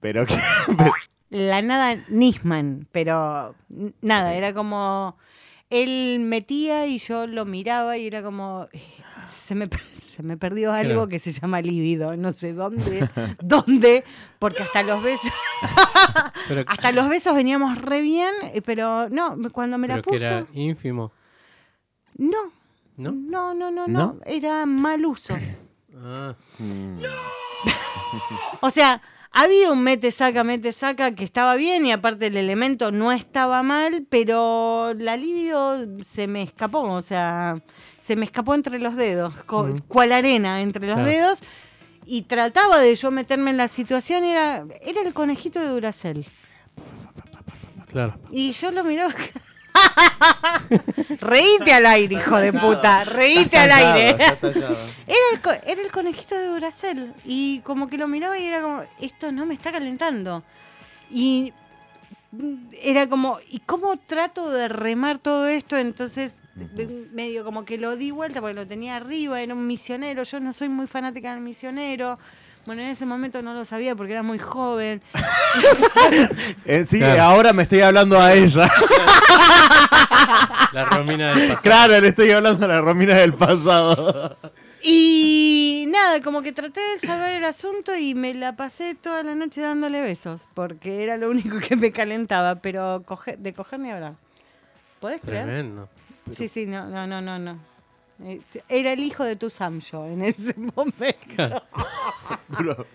[0.00, 0.34] Pero que.
[1.28, 3.56] La nada Nisman, pero
[4.00, 5.16] nada, era como
[5.70, 8.80] él metía y yo lo miraba y era como eh,
[9.34, 9.68] se me,
[10.00, 11.08] se me perdió algo Claro.
[11.08, 13.08] que se llama líbido, no sé dónde,
[13.42, 14.04] dónde,
[14.38, 15.32] porque hasta los besos,
[16.46, 20.24] Pero, hasta los besos veníamos re bien, eh, pero no, cuando me la pero que
[20.24, 21.10] era puso, ínfimo,
[22.18, 22.52] no,
[22.96, 23.12] ¿no?
[23.12, 24.16] no, no, no, no, ¿No?
[24.26, 25.34] era mal uso.
[25.98, 26.98] Ah, Mm.
[28.60, 29.00] O sea,
[29.32, 33.62] había un mete saca, mete saca que estaba bien y aparte el elemento no estaba
[33.62, 37.62] mal, pero la libido se me escapó, o sea,
[37.98, 39.82] se me escapó entre los dedos, co- Ujú.
[39.88, 41.10] cual arena entre los Claro.
[41.10, 41.40] dedos.
[42.08, 46.24] y trataba de yo meterme en la situación y era, era el conejito de Duracell.
[47.90, 48.14] Claro.
[48.30, 49.12] Y yo lo miraba.
[51.20, 53.04] reíte al aire, hijo de puta.
[53.04, 54.16] Reíte al aire.
[55.06, 57.14] Era el, co- era el conejito de Duracell.
[57.24, 60.42] Y como que lo miraba y era como, esto no me está calentando.
[61.10, 61.52] Y
[62.82, 65.76] era como, ¿y cómo trato de remar todo esto?
[65.76, 70.24] Entonces, de- medio como que lo di vuelta porque lo tenía arriba, era un misionero.
[70.24, 72.18] Yo no soy muy fanática del misionero.
[72.66, 75.00] Bueno, en ese momento no lo sabía porque era muy joven.
[76.66, 77.22] Eh, sí, Claro.
[77.22, 78.68] ahora me estoy hablando a ella.
[80.72, 81.62] La Romina del pasado.
[81.62, 84.36] claro, le estoy hablando a la Romina del pasado.
[84.82, 89.34] Y nada, como que traté de salvar el asunto y me la pasé toda la
[89.34, 93.90] noche dándole besos, porque era lo único que me calentaba, pero coge- de coger ni
[93.90, 94.14] hablar.
[95.00, 95.44] ¿Podés creer?
[95.44, 95.88] Tremendo.
[96.36, 97.38] Sí, sí, no, no, no, no.
[97.38, 97.58] no.
[98.68, 101.62] Era el hijo de tu Samjo en ese momento.
[102.48, 102.86] Duro.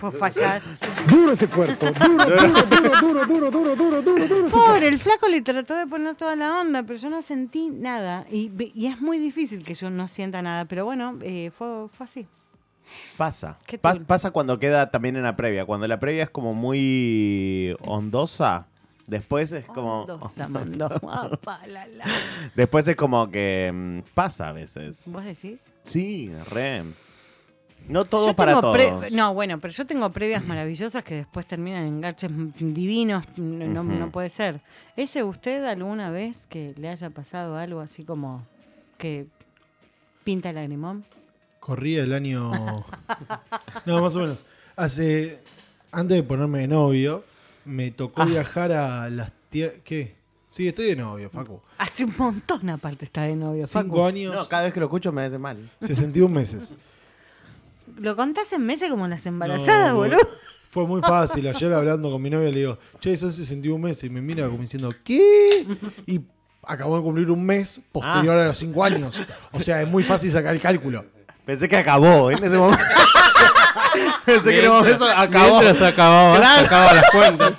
[0.00, 0.62] Por fallar.
[1.08, 1.86] Duro ese cuerpo.
[1.86, 4.48] Duro, duro, duro, duro, duro, duro, duro, duro.
[4.48, 8.24] Pobre, el flaco le trató de poner toda la onda, pero yo no sentí nada.
[8.30, 8.50] Y,
[8.86, 11.18] es muy difícil que yo no sienta nada, pero bueno,
[11.56, 12.26] fue, fue así.
[13.16, 13.58] Pasa.
[13.80, 15.64] Pa pasa cuando queda también en la previa.
[15.64, 18.66] Cuando la previa es como muy ondosa
[19.12, 20.06] después es como.
[21.68, 22.04] La, la.
[22.56, 25.04] Después es como que mm, pasa a veces.
[25.06, 25.66] ¿Vos decís?
[25.82, 26.82] Sí, re.
[27.88, 28.76] No todo Yo para todos.
[28.76, 33.24] pre- no, bueno, pero yo tengo previas maravillosas que después terminan en enganches divinos.
[33.36, 34.60] No, no puede ser.
[34.96, 38.46] ¿Ese usted alguna vez que le haya pasado algo así como
[38.98, 39.26] que
[40.22, 41.04] pinta el lagrimón?
[41.60, 42.50] Corría el año.
[43.86, 44.44] No, más o menos.
[44.76, 45.40] Hace.
[45.90, 47.24] Antes de ponerme de novio,
[47.64, 49.76] me tocó viajar a las tierras.
[49.84, 50.14] ¿Qué?
[50.48, 51.60] Sí, estoy de novio, Facu.
[51.78, 53.66] Hace un montón aparte está de novio.
[53.66, 54.04] Cinco Facu.
[54.04, 55.70] años, No, cada vez que lo escucho me hace mal.
[55.80, 56.74] 61 meses.
[57.98, 60.18] Lo contás en meses como las embarazadas, No, boludo.
[60.70, 61.46] Fue muy fácil.
[61.48, 64.04] Ayer hablando con mi novia le digo, che, son 61 meses.
[64.04, 65.66] Y me mira como diciendo, ¿qué?
[66.06, 66.20] Y
[66.62, 69.20] acabó de cumplir un mes posterior a los 5 años.
[69.52, 71.04] O sea, es muy fácil sacar el cálculo.
[71.44, 72.82] Pensé que acabó en ese momento.
[74.24, 75.60] Pensé que acabó.
[75.62, 76.62] Mientras acababa, Claro.
[76.62, 77.54] sacaba las cuentas.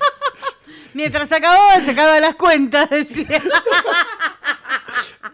[0.93, 3.41] Mientras acababa, sacaba las cuentas, decía.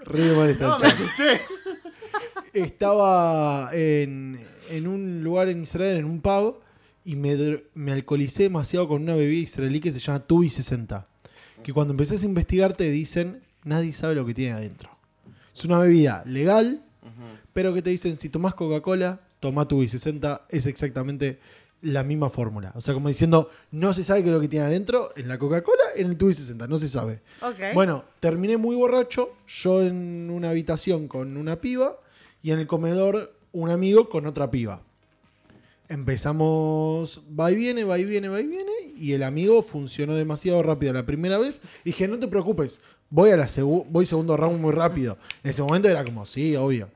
[0.05, 0.89] Re mal está chavo.
[2.53, 6.61] Estaba en, en un lugar en Israel, en un pub,
[7.05, 11.05] y me alcoholicé demasiado con una bebida israelí que se llama Tubi 60.
[11.63, 14.89] Que cuando empezás a investigar te dicen, nadie sabe lo que tiene adentro.
[15.53, 16.81] Es una bebida legal,
[17.53, 21.39] pero que te dicen, si tomás Coca-Cola, toma Tubi 60, es exactamente
[21.81, 22.73] la misma fórmula.
[22.75, 25.37] O sea, como diciendo, no se sabe qué es lo que tiene adentro en la
[25.39, 27.21] Coca-Cola, en el Tubi 60, no se sabe.
[27.73, 31.97] Bueno, terminé muy borracho, yo en una habitación con una piba
[32.43, 34.81] y en el comedor un amigo con otra piba.
[35.87, 40.61] Empezamos, va y viene, va y viene, va y viene, y el amigo funcionó demasiado
[40.61, 41.61] rápido la primera vez.
[41.83, 45.17] Y dije, no te preocupes, voy a la segu- voy segundo round muy rápido.
[45.43, 46.89] En ese momento era como, sí, obvio.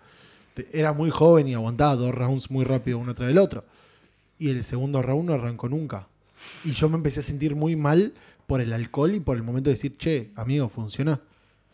[0.72, 3.63] Era muy joven y aguantaba dos rounds muy rápido uno tras el otro.
[4.39, 6.08] Y el segundo round no arrancó nunca.
[6.66, 8.13] Y yo me empecé a sentir muy mal
[8.48, 11.20] por el alcohol y por el momento de decir, che, amigo, funciona.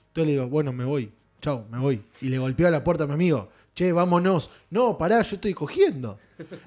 [0.09, 1.11] Entonces le digo, bueno, me voy.
[1.41, 2.01] Chau, me voy.
[2.21, 3.49] Y le golpeo a la puerta a mi amigo.
[3.73, 4.49] Che, vámonos.
[4.71, 6.19] No, pará, yo estoy cogiendo.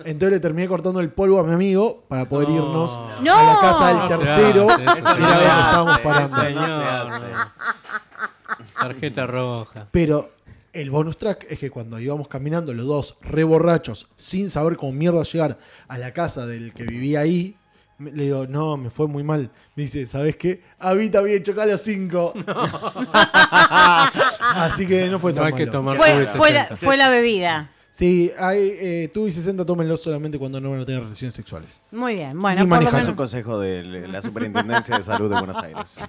[0.04, 2.54] Entonces le terminé cortando el polvo a mi amigo para poder No.
[2.56, 3.34] irnos No.
[3.34, 6.36] a la casa del No tercero, que era donde estábamos parando.
[6.40, 6.54] señor.
[6.54, 7.26] No se hace.
[8.78, 9.86] Tarjeta roja.
[9.90, 10.30] Pero
[10.72, 14.92] el bonus track es que cuando íbamos caminando los dos re borrachos, sin saber cómo
[14.92, 15.58] mierda llegar
[15.88, 17.56] a la casa del que vivía ahí,
[17.98, 19.50] me- le digo, no, me fue muy mal.
[19.76, 20.62] Me dice, ¿sabes qué?
[20.78, 22.32] Habita bien, chocá a los cinco.
[24.40, 26.76] Así que no fue tan No hay que tomar Fue, Tubi fue, la, 60.
[26.76, 27.70] fue la bebida.
[27.94, 31.82] Sí, hay, eh, tú y 60 tómenlo solamente cuando no van a tener relaciones sexuales.
[31.90, 32.40] Muy bien.
[32.40, 33.00] Bueno, Ni por lo manejar.
[33.00, 33.16] Es un menos.
[33.16, 36.00] consejo de la Superintendencia de Salud de Buenos Aires.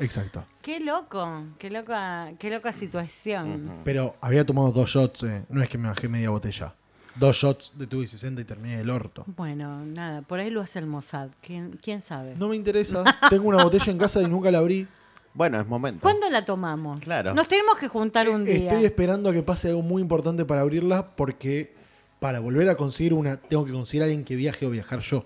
[0.00, 0.44] Exacto.
[0.62, 1.44] Qué loco.
[1.58, 3.70] Qué loca, qué loca situación.
[3.84, 6.74] Pero había tomado dos shots, eh, no es que me bajé media botella.
[7.14, 9.24] Dos shots de tu y 60 y terminé el orto.
[9.36, 11.28] Bueno, nada, por ahí lo hace el Mossad.
[11.40, 12.34] ¿Quién, quién sabe?
[12.36, 13.04] No me interesa.
[13.30, 14.88] Tengo una botella en casa y nunca la abrí.
[15.34, 16.00] Bueno, es momento.
[16.02, 17.00] ¿Cuándo la tomamos?
[17.00, 17.34] Claro.
[17.34, 18.54] Nos tenemos que juntar un día.
[18.56, 21.74] Estoy esperando a que pase algo muy importante para abrirla porque
[22.18, 25.24] para volver a conseguir una tengo que conseguir a alguien que viaje o viajar yo.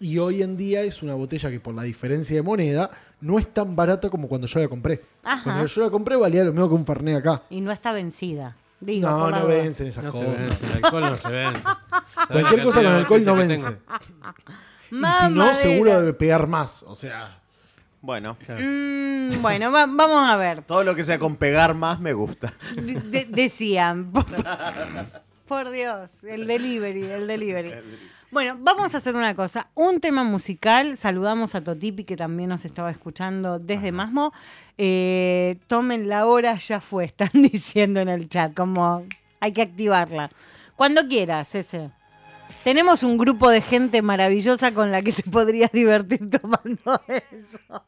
[0.00, 3.52] Y hoy en día es una botella que por la diferencia de moneda no es
[3.52, 5.02] tan barata como cuando yo la compré.
[5.24, 5.42] Ajá.
[5.42, 7.42] Cuando yo la compré valía lo mismo que un Fernet acá.
[7.50, 8.54] Y no está vencida.
[8.80, 10.36] Digo, no, no vencen esas No cosas.
[10.36, 11.62] vence, el alcohol no se vence.
[11.62, 13.76] ¿Sabes Cualquier cosa con alcohol no vence.
[14.90, 16.84] Y si no, seguro debe pegar más.
[16.84, 17.37] O sea,
[18.08, 18.38] Bueno.
[18.58, 20.62] Mm, bueno, va- vamos a ver.
[20.62, 22.54] todo lo que sea con pegar más me gusta.
[22.74, 24.10] De- de- decían.
[25.46, 27.74] Por Dios, el delivery, el delivery.
[28.30, 29.66] Bueno, vamos a hacer una cosa.
[29.74, 30.96] Un tema musical.
[30.96, 34.32] Saludamos a Totipi, que también nos estaba escuchando desde Masmo.
[34.78, 38.54] Eh, tomen la hora, ya fue, están diciendo en el chat.
[38.54, 39.04] Como
[39.40, 40.30] hay que activarla.
[40.76, 41.90] Cuando quieras, ese.
[42.68, 47.82] Tenemos un grupo de gente maravillosa con la que te podrías divertir tomando eso.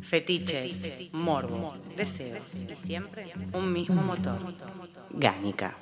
[0.00, 2.64] Fetiches, morbo, deseos.
[2.76, 4.38] Siempre un mismo motor.
[5.10, 5.76] Gánica.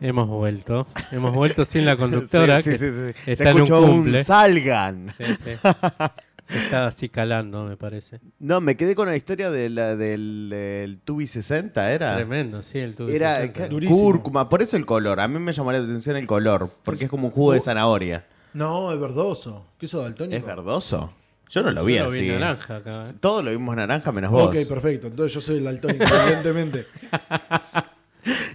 [0.00, 0.86] Hemos vuelto.
[1.10, 2.62] Hemos vuelto sin la conductora.
[2.62, 3.20] Sí, que sí, sí, sí.
[3.24, 4.22] Se Está en un cumple.
[4.22, 5.12] salgan.
[5.16, 5.50] Sí, sí.
[6.48, 8.20] Se está así calando, me parece.
[8.38, 12.14] No, me quedé con la historia de la- del, del Tubi 60, ¿era?
[12.16, 13.10] Tremendo, sí, el tubo.
[13.10, 13.60] Era 60.
[13.60, 13.98] ca- Durísimo.
[13.98, 15.20] cúrcuma, por eso el color.
[15.20, 18.24] A mí me llamó la atención el color, porque es como un jugo de zanahoria.
[18.54, 19.66] No, es verdoso.
[19.78, 20.36] ¿Qué eso, daltónico?
[20.36, 21.12] ¿Es verdoso?
[21.50, 22.26] Yo no lo vi Yo lo así.
[22.26, 23.10] naranja acá.
[23.10, 23.14] ¿eh?
[23.20, 24.48] Todos lo vimos naranja menos vos.
[24.48, 25.06] Ok, perfecto.
[25.08, 26.86] Entonces yo soy el daltónico, evidentemente.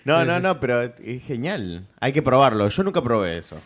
[0.06, 1.88] No, no, no, pero es genial.
[2.00, 2.68] Hay que probarlo.
[2.70, 3.58] Yo nunca probé eso.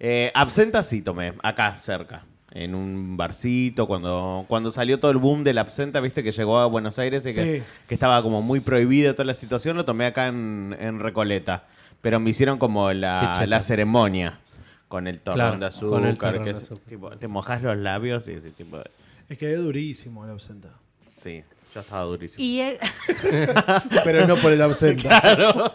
[0.00, 2.24] Eh, absenta sí tomé, acá cerca.
[2.52, 6.58] En un barcito, cuando, cuando salió todo el boom de la absenta, viste que llegó
[6.58, 7.62] a Buenos Aires y que, Sí.
[7.86, 11.64] que estaba como muy prohibida toda la situación, lo tomé acá en, en Recoleta.
[12.00, 14.38] Pero me hicieron como la, la ceremonia
[14.88, 15.90] con el torrón Claro, de azúcar.
[16.00, 16.84] con el torrón que de es- azúcar.
[16.88, 18.90] tipo, te mojas los labios y ese tipo de-
[19.28, 20.70] Es que es durísimo el absenta.
[21.06, 21.42] Sí,
[21.74, 22.42] yo estaba durísimo.
[22.42, 22.78] Y él
[24.04, 25.20] Pero no por el absenta.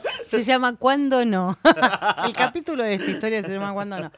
[0.28, 1.58] se llama Cuando no.
[2.26, 4.12] El capítulo de esta historia se llama Cuando no.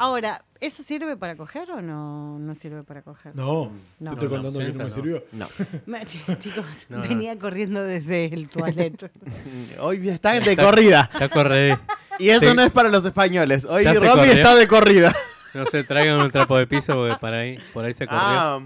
[0.00, 3.34] Ahora, ¿eso sirve para coger o no, no sirve para coger?
[3.34, 4.10] No, No.
[4.16, 4.90] te estoy No, contando que no me no.
[4.90, 5.24] sirvió.
[5.32, 5.48] No.
[6.38, 7.02] Chicos, No, no.
[7.02, 9.10] venía corriendo desde el toilet.
[9.80, 11.10] Hoy está de corrida.
[11.12, 11.78] Está corre.
[12.20, 12.54] Y esto Sí.
[12.56, 13.64] no es para los españoles.
[13.64, 14.22] Hoy corrió.
[14.24, 15.14] está de corrida.
[15.54, 18.22] No se traigan un trapo de piso porque para ahí, por ahí se corrió.
[18.22, 18.60] Ah,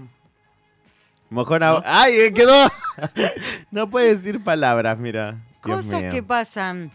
[1.29, 2.71] mojón a- ¡Ay, quedó!
[3.71, 5.37] no puede decir palabras, mira.
[5.65, 6.11] Dios Cosas mío.
[6.11, 6.91] que pasan.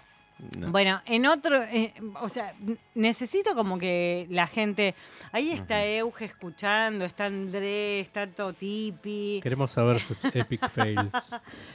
[0.57, 0.71] No.
[0.71, 2.55] Bueno, en otro, eh, o sea,
[2.95, 4.95] necesito como que la gente,
[5.33, 11.13] ahí está Euge escuchando, está Andrés, está Totipi, Queremos saber sus epic fails.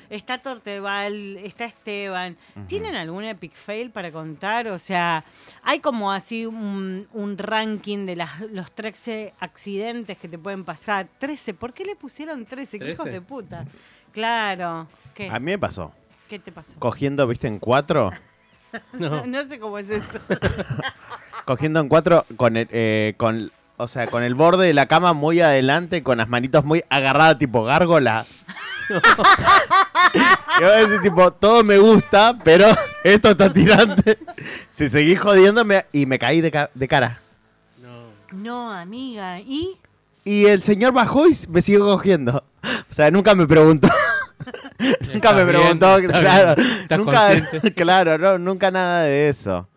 [0.10, 2.38] está Torteval, está Esteban.
[2.68, 4.68] ¿Tienen algún epic fail para contar?
[4.68, 5.26] O sea,
[5.62, 11.08] hay como así un, un ranking de las, los 13 accidentes que te pueden pasar.
[11.20, 12.80] 13, ¿por qué le pusieron 13?
[12.80, 13.12] ¿Qué hijos 13?
[13.12, 13.66] de puta?
[14.14, 14.88] Claro.
[15.14, 15.30] ¿Qué?
[15.30, 15.92] A mí me pasó.
[16.30, 16.80] ¿Qué te pasó?
[16.80, 18.12] Cogiendo, viste, en cuatro.
[18.94, 19.26] No.
[19.26, 20.20] No sé cómo es eso.
[21.46, 25.14] Cogiendo en cuatro con el, eh, con, o sea, con el borde de la cama
[25.14, 28.26] muy adelante, con las manitos muy agarradas, tipo gárgola.
[30.60, 32.68] Yo voy a decir, tipo, todo me gusta, pero
[33.04, 34.18] esto está tirante.
[34.70, 37.20] Si seguí jodiéndome y me caí de, ca- de cara.
[37.82, 38.08] No.
[38.32, 39.40] No, amiga.
[39.40, 39.78] ¿Y?
[40.26, 42.44] Y el señor bajó y me siguió cogiendo.
[42.90, 43.90] O sea, nunca me preguntó.
[45.14, 46.56] Nunca me bien, preguntó, claro.
[46.56, 46.88] bien.
[47.00, 47.30] Nunca,
[47.76, 49.68] claro, no, nunca nada de eso.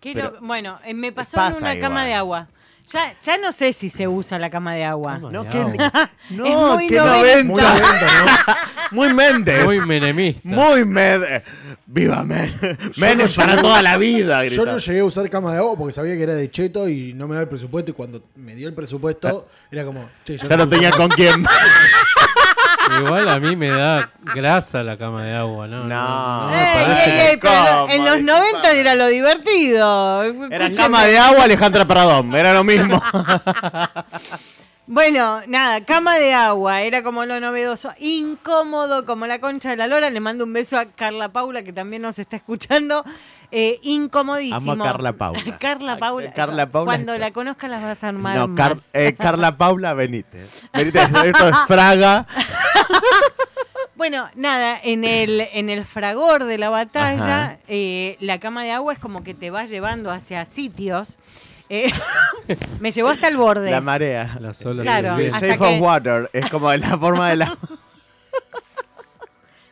[0.00, 2.48] Qué Pero- lo- bueno, eh, me pasó en una cama de agua.
[2.92, 5.16] Ya, ya no sé si se usa la cama de agua.
[5.18, 5.90] No, que-.
[6.28, 7.42] No, Es muy que noventa.
[7.42, 7.90] Muy 90.
[7.90, 8.56] lenta,
[8.90, 9.64] Muy Méndez.
[9.64, 10.40] Muy menemista.
[10.44, 11.42] Muy Méndez.
[11.86, 12.78] ¡Viva Méndez!
[12.98, 14.48] Méndez para toda la vida, ¿no?
[14.50, 17.14] Yo no llegué a usar cama de agua porque sabía que era de cheto y
[17.14, 17.90] no me daba el presupuesto.
[17.92, 21.42] Y cuando me dio el presupuesto, era como, che, yo Ya no tenía con quién.
[22.98, 25.84] Igual a mí me da grasa la cama de agua, ¿no?
[25.84, 26.48] No.
[26.50, 27.92] me Ey, parece ey, ey, pero ¿Cómo?
[27.92, 28.50] en los Disculpame.
[28.52, 30.22] 90 era lo divertido.
[30.50, 32.34] Era cama de agua Alejandra Pradón.
[32.34, 33.02] Era lo mismo.
[34.86, 39.86] Bueno, nada, cama de agua, era como lo novedoso, incómodo como la concha de la
[39.86, 40.10] lora.
[40.10, 43.02] Le mando un beso a Carla Paula, que también nos está escuchando.
[43.50, 44.72] Eh, incomodísimo.
[44.72, 45.58] Amo a Carla Paula.
[45.58, 46.32] Carla Paula.
[46.32, 48.90] Carla Paula Cuando está- la conozcas las vas a armar No, más.
[48.92, 50.50] Eh, Carla Paula Benítez.
[50.74, 52.26] Benítez, esto es Fraga.
[53.96, 58.92] Bueno, nada, en el, en el fragor de la batalla, eh, la cama de agua
[58.92, 61.16] es como que te va llevando hacia sitios.
[61.68, 61.90] Eh,
[62.80, 63.70] me llevó hasta el borde.
[63.70, 64.36] La marea.
[64.40, 66.30] Las olas Claro, The shape que- of water.
[66.32, 67.56] Es como la forma de la...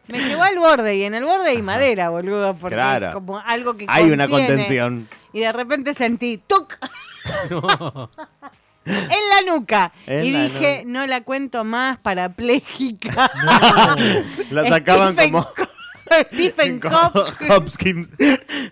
[0.08, 3.08] Me llevó al borde y en el borde hay madera, boludo, porque Claro.
[3.08, 5.08] es como algo que Hay una contención.
[5.32, 6.76] Y de repente sentí ¡tuc!
[7.50, 8.10] No.
[8.84, 9.92] en la nuca.
[10.06, 13.30] En y la dije, no la cuento más, parapléjica.
[14.50, 15.44] La sacaban Stephen como...
[15.54, 15.68] Co-
[16.32, 16.80] Stephen.
[17.48, 18.08] Hopkins.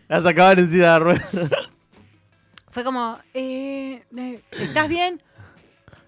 [0.09, 1.23] La sacaban encima de la rueda.
[2.71, 5.21] Fue como, eh, eh, ¿estás bien?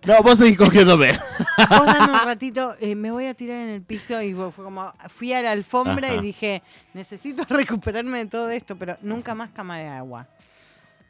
[0.04, 1.12] No, vos seguís cogiéndome.
[1.70, 4.92] Vos dame un ratito, eh, me voy a tirar en el piso y fue como,
[5.08, 6.16] fui a la alfombra Ajá.
[6.16, 10.26] y dije, necesito recuperarme de todo esto, pero nunca más cama de agua.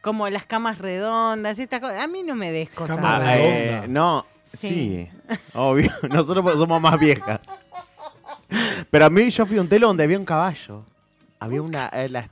[0.03, 2.03] como las camas redondas, estas cosas.
[2.03, 2.97] A mí no me des cosas.
[2.97, 4.69] Cama Ah, eh, no, Sí.
[4.69, 5.37] sí.
[5.55, 5.91] obvio.
[6.11, 7.41] Nosotros somos más viejas.
[8.91, 10.85] Pero a mí yo fui a un telo donde había un caballo.
[11.41, 12.27] Había una, eh, la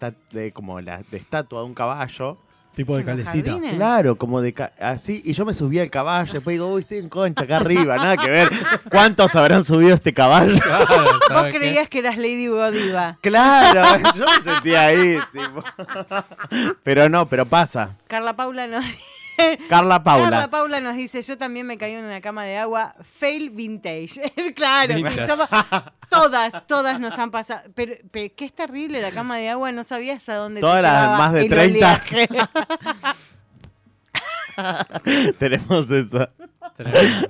[0.52, 2.36] como la de estatua de un caballo.
[2.74, 3.50] Tipo de ¿En los calecita.
[3.52, 3.74] jardines?
[3.74, 5.20] Claro, como de ca- así.
[5.24, 6.32] Y yo me subí al caballo.
[6.32, 7.96] Después digo, uy, estoy en concha acá arriba.
[7.96, 8.48] Nada que ver.
[8.90, 10.54] ¿Cuántos habrán subido este caballo?
[10.60, 13.18] Claro, Vos creías que eras Lady Godiva.
[13.20, 13.82] Claro,
[14.16, 15.18] yo me sentía ahí.
[15.32, 15.62] tipo.
[16.82, 17.90] Pero no, pero pasa.
[18.06, 18.84] Carla Paula nos
[19.68, 20.30] Carla Paula.
[20.30, 24.20] Carla Paula nos dice, yo también me caí en una cama de agua, fail vintage.
[24.54, 25.48] claro, sí, somos-
[26.22, 27.62] todas, todas nos han pasado.
[27.74, 30.82] Pero, pero que es terrible la cama de agua, no sabías a dónde Todas te
[30.82, 31.76] las más de el 30.
[31.78, 32.28] oleaje.
[35.38, 36.28] Tenemos eso.
[36.76, 37.28] Tremendo.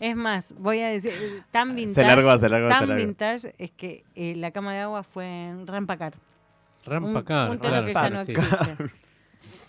[0.00, 3.04] es más, voy a decir, tan vintage, largó, se largó, se tan largó.
[3.04, 6.14] vintage es que eh, la cama de agua fue en Rampacar.
[6.84, 8.32] Rampa Un, un telo claro, que ya no sí.
[8.32, 8.76] existe.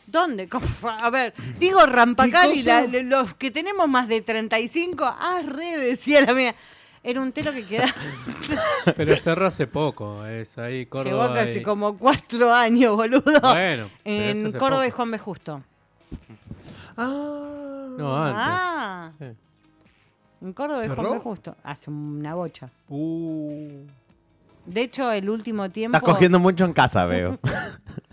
[0.07, 0.47] ¿Dónde?
[0.47, 0.65] ¿Cómo?
[1.01, 5.77] A ver, digo Rampacar ¿Qué y la- los que tenemos más de 35, ah, re,
[5.77, 6.55] decía la mía.
[7.10, 7.93] Era un telo que quedaba,
[8.97, 10.26] Pero cerró hace poco.
[10.26, 11.34] Es ahí llegó Córdoba.
[11.36, 13.39] casi y- como cuatro años, boludo.
[13.41, 14.97] Bueno, en hace Córdoba y poco.
[14.97, 15.18] Juan B.
[15.20, 15.64] Justo.
[16.97, 17.88] Ah.
[17.97, 18.43] No, antes.
[18.45, 19.26] Ah, Sí.
[20.41, 21.14] en Córdoba y Juan.
[21.14, 21.20] B.
[21.20, 21.55] Justo.
[21.64, 22.70] Hace una bocha.
[22.89, 23.86] Uh,
[24.66, 25.95] De hecho, el último tiempo...
[25.95, 27.39] Estás cogiendo mucho en casa, veo.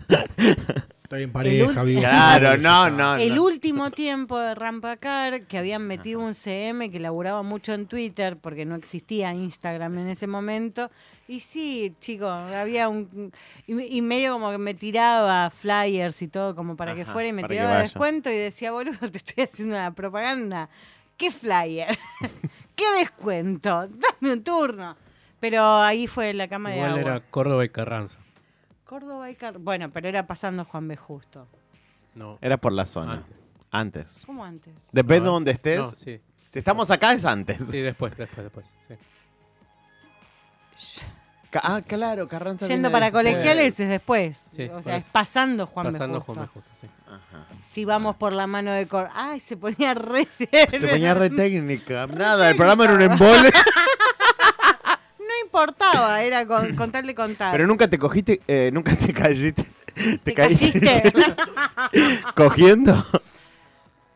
[1.05, 2.01] Estoy en pareja, vivo.
[2.01, 3.15] Claro, no, no.
[3.17, 3.43] El no.
[3.43, 8.65] último tiempo de Rampacar, que habían metido un CM que laburaba mucho en Twitter, porque
[8.65, 10.89] no existía Instagram en ese momento.
[11.27, 13.31] Y sí, chicos, había un.
[13.67, 17.33] Y, y medio como que me tiraba flyers y todo, como para que fuera, y
[17.33, 20.69] me tiraba descuento y decía, boludo, te estoy haciendo una propaganda.
[21.17, 21.95] ¿Qué flyer?
[22.75, 23.87] ¿Qué descuento?
[23.87, 24.97] Dame un turno.
[25.39, 27.01] Pero ahí fue la cama de igual agua.
[27.01, 28.17] era Córdoba y Carranza.
[28.85, 30.95] Córdoba y Car- Bueno, pero era pasando Juan B.
[30.95, 31.47] Justo.
[32.13, 32.37] No.
[32.41, 33.13] Era por la zona.
[33.13, 33.35] Antes.
[33.71, 34.23] Antes.
[34.25, 34.73] ¿Cómo antes?
[34.91, 35.79] Depende de No, donde estés.
[35.79, 36.21] No, sí.
[36.51, 37.65] Si estamos acá es antes.
[37.65, 38.75] Sí, después, después, después.
[40.77, 41.01] sí.
[41.63, 42.65] Ah, claro, Carranza.
[42.67, 43.23] Yendo para después.
[43.33, 44.37] colegiales es después.
[44.51, 46.25] Sí, o sea, es pasando Juan Pasando B.
[46.25, 46.33] Justo.
[46.33, 46.51] Juan B.
[46.53, 46.87] Justo, sí.
[47.07, 47.45] Ajá.
[47.65, 49.07] Si vamos por la mano de Cor.
[49.13, 50.27] Ay, se ponía re.
[50.37, 52.07] Se ponía re técnica.
[52.07, 53.51] Nada, el programa era un embole.
[55.59, 57.53] Importaba, era con, con tal de contar.
[57.53, 59.53] Pero nunca te cogiste, eh, nunca te caíste.
[59.95, 61.13] Te, ¿Te caíste
[62.35, 63.05] cogiendo.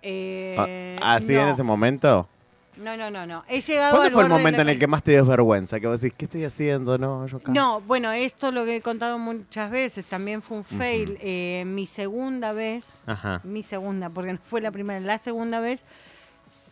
[0.02, 1.42] Eh, Ah, ¿Así no.
[1.44, 2.28] en ese momento?
[2.76, 3.46] No, no, no, no.
[3.48, 5.80] He llegado ¿Cuándo al fue el momento en el que más te dio vergüenza?
[5.80, 6.98] Que vos decís, ¿qué estoy haciendo?
[6.98, 7.54] No, yo acá.
[7.54, 11.18] No, bueno, esto lo que he contado muchas veces, también fue un fail.
[11.22, 13.40] Eh, mi segunda vez, Ajá.
[13.46, 15.86] mi segunda, porque no fue la primera, la segunda vez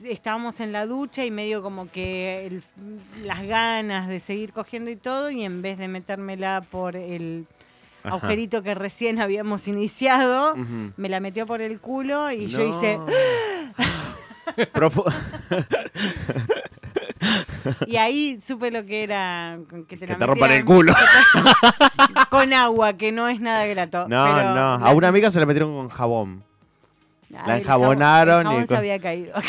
[0.04, 2.64] estábamos en la ducha y medio como que el-
[3.24, 7.46] las ganas de seguir cogiendo y todo, y en vez de metérmela por el
[8.04, 8.16] Ajá.
[8.16, 10.56] agujerito que recién habíamos iniciado,
[10.98, 13.00] me la metió por el culo y yo hice...
[17.86, 19.58] Y ahí supe lo que era
[19.90, 20.94] que te, que la te rompan el culo.
[22.30, 24.08] con agua, que no es nada grato.
[24.08, 24.86] No, pero no.
[24.86, 26.44] A una amiga se la metieron con jabón.
[27.30, 29.34] La el enjabonaron jabón- el jabón y se había caído.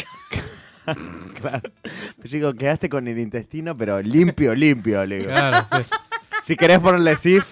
[1.40, 1.70] Claro.
[2.18, 5.30] Pues digo, quedaste con el intestino, pero limpio, limpio, le digo.
[5.30, 5.82] Claro, sí.
[6.42, 7.44] Si querés ponerle SIF,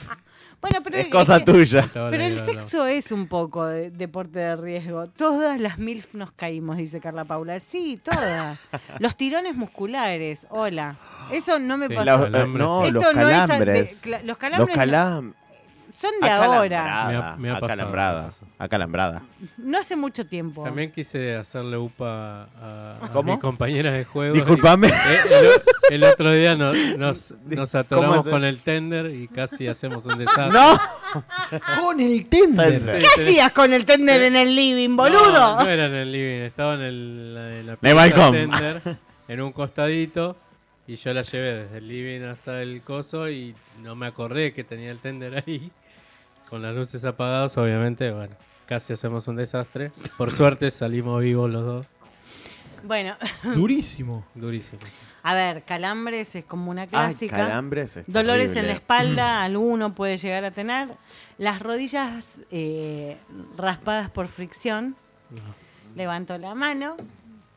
[0.60, 1.86] Bueno, pero es cosa que- tuya.
[1.92, 5.06] Pero el sexo es un poco de deporte de riesgo.
[5.08, 7.60] Todas las MILF nos caímos, dice Carla Paula.
[7.60, 8.58] Sí, todas.
[9.00, 10.96] Los tirones musculares, hola.
[11.30, 12.22] Eso no me Sí, pasó.
[12.22, 12.90] Calambres, no, sí.
[12.92, 14.06] los Esto no es de- calambres.
[14.24, 15.34] los calambres Los calam-
[15.92, 18.46] Son de ahora, acalambrada, Me ha- me ha pasado, acalambrada, me ha pasado.
[18.58, 19.22] acalambrada.
[19.58, 20.64] no hace mucho tiempo.
[20.64, 23.32] También quise hacerle upa a, a ¿Cómo?
[23.32, 24.34] mis compañeras de juego.
[24.34, 24.88] Disculpame.
[24.88, 25.50] y- eh,
[25.90, 28.32] el, el otro día no- nos, nos ¿Cómo atoramos hacer?
[28.32, 30.48] con el tender y casi hacemos un desastre.
[30.50, 30.80] ¡No!
[31.80, 32.80] Con el tender.
[32.82, 35.56] Sí, ¿Qué tenés- hacías con el tender en el living, boludo?
[35.56, 38.32] No, no era en el living, estaba en el, la- en la balcón.
[38.32, 38.82] tender,
[39.28, 40.36] en un costadito.
[40.88, 44.62] Y yo la llevé desde el living hasta el coso y no me acordé que
[44.64, 45.70] tenía el tender ahí.
[46.48, 49.90] Con las luces apagadas, obviamente, bueno, casi hacemos un desastre.
[50.16, 51.86] Por suerte salimos vivos los dos.
[52.84, 54.24] Bueno, Durísimo.
[54.34, 54.80] Durísimo.
[55.24, 57.36] a ver, calambres es como una Ay, clásica.
[57.36, 57.96] calambres.
[57.96, 60.90] es Dolores en la espalda, alguno puede llegar a tener.
[61.38, 63.16] Las rodillas eh,
[63.56, 64.94] raspadas por fricción.
[65.30, 65.40] No.
[65.96, 66.96] Levanto la mano.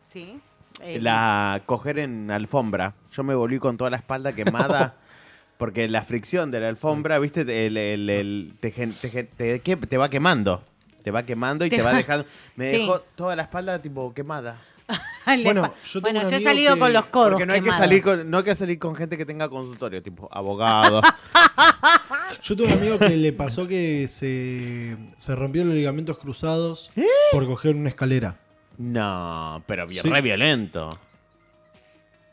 [0.07, 0.39] Sí.
[0.81, 2.93] Eh, La coger en alfombra.
[3.11, 4.95] Yo me volví con toda la espalda quemada.
[5.57, 10.63] Porque la fricción de la alfombra, viste, el, el- el- te, te te va quemando.
[11.03, 12.25] Te va quemando y Te te, va va- dejando.
[12.55, 12.77] Me Sí.
[12.77, 14.57] dejó toda la espalda tipo quemada.
[15.43, 17.71] Bueno, yo tengo bueno, yo he salido que- con los codos Porque no hay, que
[17.71, 21.01] salir con, no hay que salir con gente que tenga consultorio, tipo abogado.
[22.43, 26.89] Yo tuve un amigo que le pasó que se, se rompió los ligamentos cruzados
[27.31, 28.37] por coger una escalera.
[28.79, 30.09] No, pero vi- Sí.
[30.09, 30.89] re violento.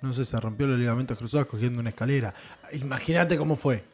[0.00, 2.32] No sé, se rompió los ligamentos cruzados cogiendo una escalera.
[2.72, 3.84] Imagínate cómo fue.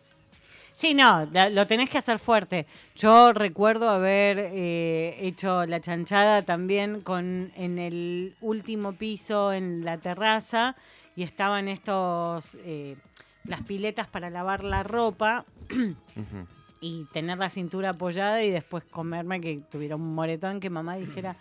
[0.75, 2.67] Sí, no, la- lo tenés que hacer fuerte.
[2.97, 9.99] Yo recuerdo haber eh, hecho la chanchada también con en el último piso en la
[9.99, 10.77] terraza
[11.17, 12.97] y estaban estos eh,
[13.45, 16.47] las piletas para lavar la ropa Ujú.
[16.81, 21.37] y tener la cintura apoyada y después comerme que tuviera un moretón que mamá dijera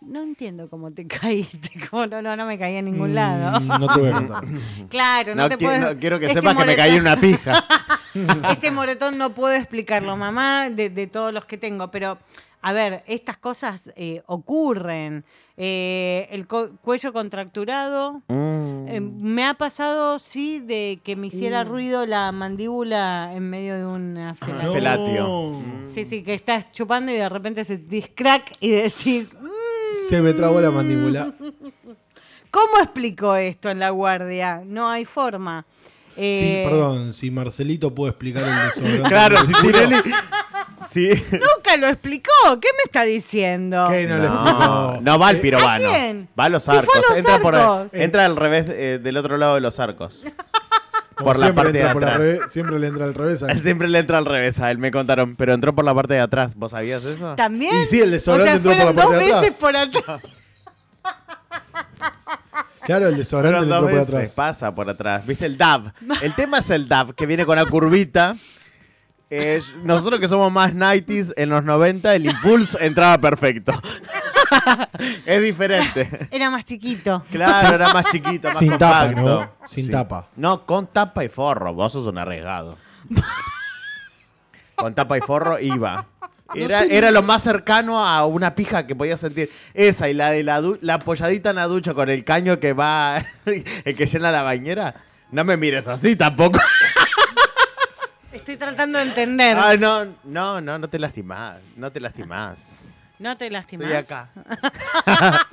[0.00, 3.60] no entiendo cómo te caíste, como no, no, no me caí en ningún lado.
[3.60, 4.44] Mm, No te voy a contar.
[4.88, 7.00] Claro, no, No, te qui- puedo- no, quiero que este sepas que me caí en
[7.02, 7.64] una pija.
[8.50, 12.18] este moretón no puedo explicarlo, mamá, de, de todos los que tengo, pero
[12.62, 15.24] a ver, estas cosas eh, ocurren.
[15.62, 18.22] Eh, el co- cuello contracturado.
[18.28, 18.88] Mm.
[18.88, 21.68] eh, me ha pasado, sí, de que me hiciera Mm.
[21.68, 24.72] ruido la mandíbula en medio de una felatio.
[24.72, 25.62] Felatio.
[25.84, 27.78] Sí, sí, que estás chupando y de repente se
[28.14, 29.48] crack y decís, "Mm,
[30.10, 31.32] Se me trabó la mandíbula.
[32.50, 34.62] ¿cómo explico esto en la guardia?
[34.66, 35.64] No hay forma.
[36.16, 39.08] Sí, Eh, perdón, si Marcelito puede explicar el desodorante.
[39.08, 39.96] Claro, si Tinelli.
[40.88, 41.08] Sí.
[41.30, 42.30] Nunca lo explicó.
[42.60, 43.86] ¿Qué me está diciendo?
[43.88, 45.18] ¿Qué no, explicó?
[45.18, 45.88] va al Eh, pirobano.
[45.88, 46.28] ¿A quién?
[46.38, 46.96] Va a los Si fue a arcos.
[47.08, 47.94] los entra, por- arcos.
[47.94, 50.24] entra al revés, eh, del otro lado de los arcos.
[51.20, 52.18] como por la parte de atrás.
[52.18, 53.42] revés, siempre le entra al revés.
[53.42, 55.36] a- Siempre le entra al revés a él, me contaron.
[55.36, 56.54] Pero entró por la parte de atrás.
[56.54, 57.34] ¿Vos sabías eso?
[57.36, 57.82] ¿También?
[57.82, 59.40] Y sí, el desodorante o sea, entró por la parte dos de atrás.
[59.42, 60.22] veces por atrás.
[62.82, 64.30] Claro, el desodorante entró por veces, atrás.
[64.34, 65.24] pasa por atrás.
[65.26, 65.92] ¿Viste el DAB?
[66.22, 68.36] El tema es el DAB, que viene con la curvita.
[69.32, 73.72] Eh, nosotros que somos más 90s, en los 90 el impulso entraba perfecto.
[75.26, 76.28] es diferente.
[76.32, 77.22] Era más chiquito.
[77.30, 79.06] Claro, era más chiquito, más Sin tapa.
[79.12, 79.48] ¿no?
[79.64, 80.28] Sin tapa.
[80.34, 81.72] No, con tapa y forro.
[81.72, 82.76] Vos sos un arriesgado.
[84.74, 86.06] con tapa y forro iba.
[86.52, 89.48] Era, era lo más cercano a una pija que podías sentir.
[89.74, 93.24] Esa y la de la, la apoyadita en la ducha con el caño que va,
[93.44, 94.96] el que llena la bañera.
[95.30, 96.58] No me mires así tampoco.
[98.32, 99.56] Estoy tratando de entender.
[99.58, 101.58] Ay, no, no, no, no te lastimás.
[101.76, 102.84] No te lastimás.
[103.18, 103.90] no te lastimas.
[103.90, 104.28] Estoy acá.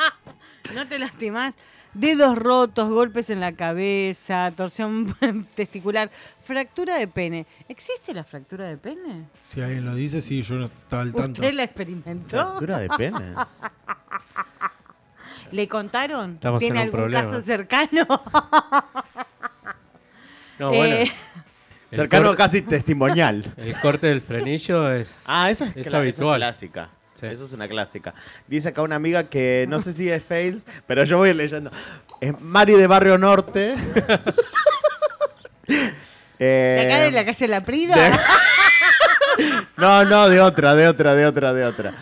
[0.74, 1.56] No te lastimas.
[1.94, 5.16] Dedos rotos, golpes en la cabeza, torsión
[5.56, 6.12] testicular,
[6.44, 7.48] fractura de pene.
[7.70, 9.30] ¿Existe la fractura de pene?
[9.42, 11.42] Si alguien lo dice, sí, yo no estaba al tanto.
[11.42, 12.38] ¿Usted la experimentó?
[12.38, 13.38] Fractura de penes.
[15.52, 16.34] ¿Le contaron?
[16.34, 17.24] Estamos ¿Tiene en un algún problema.
[17.24, 18.06] caso cercano?
[20.60, 20.96] No, bueno.
[20.96, 21.12] Eh,
[21.92, 23.44] Cercano corte- casi testimonial.
[23.58, 25.22] El corte del frenillo es.
[25.26, 26.40] Ah, esa es, Es esa habitual.
[26.40, 26.90] clásica.
[27.20, 27.26] Sí.
[27.26, 28.14] Eso es una clásica.
[28.48, 31.72] Dice acá una amiga que no sé si es fails, pero yo voy leyendo.
[32.22, 33.76] Es Mari de Barrio Norte.
[35.68, 37.96] ¿De acá de Eh, la calle La Prida?
[37.96, 38.18] de-
[39.78, 41.94] No, no, de otra, de otra, de otra, de otra.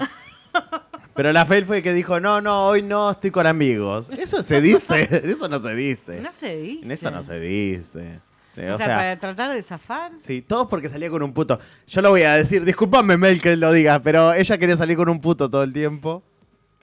[1.14, 4.10] Pero la fail fue que dijo, no, no, hoy no estoy con amigos.
[4.10, 6.20] Eso se dice, eso no se dice.
[6.22, 6.86] No se dice.
[6.86, 8.20] En eso no se dice.
[8.58, 10.14] Eh, O, sea, para tratar de zafar.
[10.20, 11.60] Sí, todos porque salía con un puto.
[11.88, 15.10] Yo lo voy a decir, discúlpame Mel que lo diga, pero ella quería salir con
[15.10, 16.24] un puto todo el tiempo.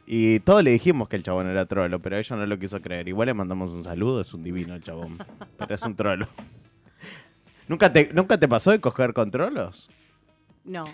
[0.07, 3.09] Y todos le dijimos que el chabón era trolo, pero ella no lo quiso creer.
[3.09, 5.19] Igual le mandamos un saludo, es un divino el chabón.
[5.59, 6.27] Pero es un trolo.
[7.69, 9.89] ¿Nunca te, ¿Nunca te pasó de coger con trolos?
[10.65, 10.85] No.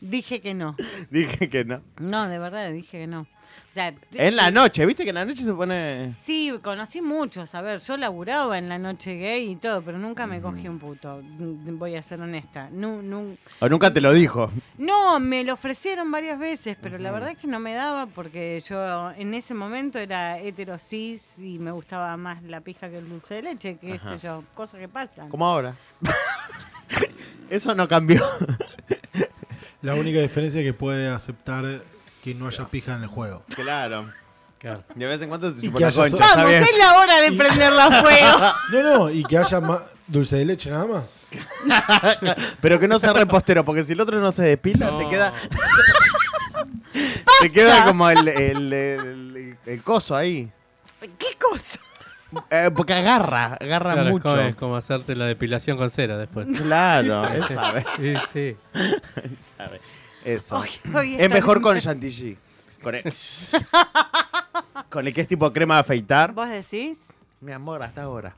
[0.00, 0.76] dije que no.
[1.10, 1.80] Dije que no.
[1.98, 3.26] No, de verdad, dije que no.
[3.72, 6.12] O sea, En la noche, ¿viste que en la noche se pone.
[6.12, 7.54] Sí, conocí muchos.
[7.54, 10.78] A ver, yo laburaba en la noche gay y todo, pero nunca me cogí un
[10.78, 11.22] puto.
[11.22, 12.68] Mm, Voy a ser honesta.
[12.70, 13.24] No, no,
[13.60, 14.52] O nunca te lo dijo.
[14.76, 18.62] no, me lo ofrecieron varias veces, pero la verdad es que no me daba porque
[18.68, 23.36] yo en ese momento era heterosis y me gustaba más la pija que el dulce
[23.36, 24.14] de leche, qué Ajá.
[24.18, 25.30] sé yo, cosas que pasan.
[25.30, 25.74] Como ahora.
[27.48, 28.22] Eso no cambió.
[29.80, 31.82] La única diferencia es que puede aceptar
[32.22, 33.42] que no haya pija en el juego.
[33.54, 34.10] Claro.
[34.58, 34.84] Claro.
[34.94, 36.16] De vez en cuando se Y chupa que una haya concha.
[36.18, 36.62] so- está Vamos, bien.
[36.62, 38.38] es la hora de prenderla a fuego.
[38.72, 41.26] No, no, y que haya más dulce de leche nada más.
[42.60, 44.98] Pero que no sea repostero, porque si el otro no se despila, No.
[44.98, 45.32] te queda.
[47.40, 50.50] te queda como el, el, el- el coso ahí.
[51.00, 51.80] ¿Qué cosa?
[52.50, 54.28] Eh, porque agarra, agarra Claro, es mucho.
[54.28, 56.46] como, es como hacerte la depilación con cera después.
[56.56, 58.56] Claro, él sabe, Sí, sí.
[58.74, 59.80] él sabe.
[60.24, 60.56] Eso.
[60.56, 61.62] Hoy- hoy es está mejor bien.
[61.72, 62.36] con chantilly.
[62.82, 63.04] Con el,
[64.90, 66.32] con el que es tipo crema de afeitar.
[66.32, 66.98] ¿Vos decís?
[67.40, 68.34] Mi amor, hasta ahora.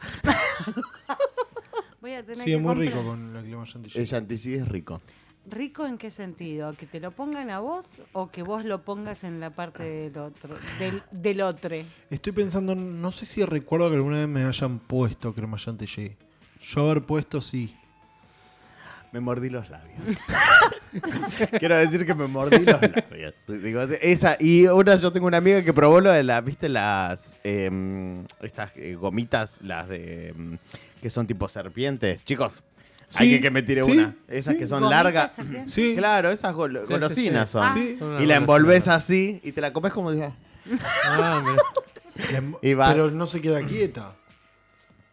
[2.00, 3.98] Voy a tener Sí, que es muy comprar- rico con la clima chantilly.
[4.00, 5.00] El chantilly es rico.
[5.46, 6.72] ¿Rico en qué sentido?
[6.72, 10.16] ¿Que te lo pongan a vos o que vos lo pongas en la parte del
[10.18, 10.56] otro?
[10.78, 11.76] Del, del otro.
[12.08, 16.16] Estoy pensando, no sé si recuerdo que alguna vez me hayan puesto crema chantilly.
[16.62, 17.76] Yo haber puesto sí.
[19.12, 20.00] Me mordí los labios.
[21.58, 23.34] Quiero decir que me mordí los labios.
[23.48, 26.68] Digo, esa, y una, yo tengo una amiga que probó lo de las, ¿viste?
[26.68, 30.58] Las, em, estas eh, gomitas, las de, em,
[31.00, 32.24] que son tipo serpientes.
[32.24, 32.62] Chicos,
[33.16, 34.14] hay Sí, que que me tire sí, una.
[34.28, 35.32] Esas que son largas.
[35.66, 35.94] Sí.
[35.96, 37.52] Claro, esas gol- golosinas sí.
[37.52, 37.64] son.
[37.64, 37.74] Ah.
[37.74, 37.96] Sí.
[37.98, 40.10] Son una Y la envolves así y te la comes como...
[40.12, 40.32] dije,
[41.04, 41.42] Ah,
[42.62, 44.12] Y va- Pero no se queda quieta.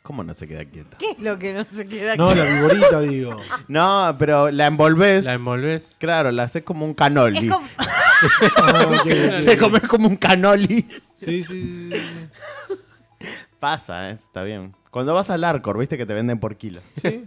[0.03, 0.97] ¿Cómo no se queda quieta?
[0.97, 2.39] ¿Qué es lo que no se queda No, aquí?
[2.39, 3.37] la viborita, digo.
[3.67, 5.25] No, pero la envolves...
[5.25, 5.95] La envolves.
[5.99, 7.47] Claro, la haces como un canoli.
[7.47, 7.67] Es como-
[8.57, 9.01] Ah,
[9.45, 10.87] Te comes como un canoli.
[11.15, 12.27] Sí, sí, sí.
[13.59, 14.13] Pasa, ¿eh?
[14.13, 14.73] está bien.
[14.89, 16.83] Cuando vas al Arcor, viste que te venden por kilos.
[17.01, 17.25] Sí.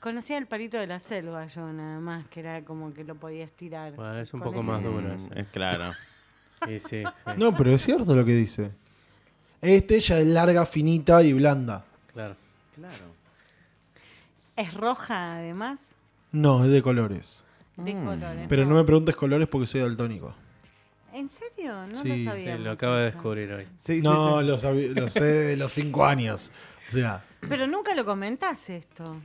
[0.00, 3.52] Conocía el palito de la selva yo nada más, que era como que lo podías
[3.52, 3.92] tirar.
[3.94, 5.40] Bueno, es un poco ese- más duro Mm, ese.
[5.40, 5.92] es claro.
[6.66, 7.04] Sí, sí, sí.
[7.36, 8.70] No, pero es cierto lo que dice.
[9.60, 11.84] Este ya es larga, finita y blanda.
[12.80, 13.04] Claro.
[14.56, 15.80] Es roja además,
[16.32, 17.44] No, es de colores.
[17.76, 18.04] de Mm.
[18.04, 18.46] colores.
[18.48, 20.34] Pero no me preguntes colores porque soy daltónico.
[21.12, 21.74] ¿En serio?
[21.86, 22.56] No Sí, lo Sí, sabía.
[22.58, 23.66] lo acabo de descubrir hoy.
[23.78, 24.46] Sí, No, sí.
[24.46, 26.50] Lo, lo sé de los cinco años.
[26.88, 29.16] O sea, Pero nunca lo comentás esto.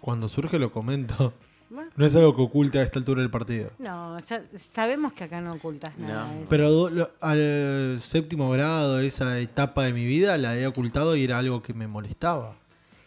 [0.00, 1.34] cuando surge lo comento.
[1.68, 3.70] Bueno, No es algo que oculte a esta altura del partido.
[3.78, 6.24] No, ya sabemos que acá no ocultas nada.
[6.26, 6.30] No.
[6.32, 6.46] de eso.
[6.50, 11.24] Pero do- lo- al séptimo grado, esa etapa de mi vida, la he ocultado y
[11.24, 12.54] era algo que me molestaba.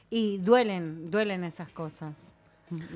[0.09, 2.31] Y duelen, duelen esas cosas.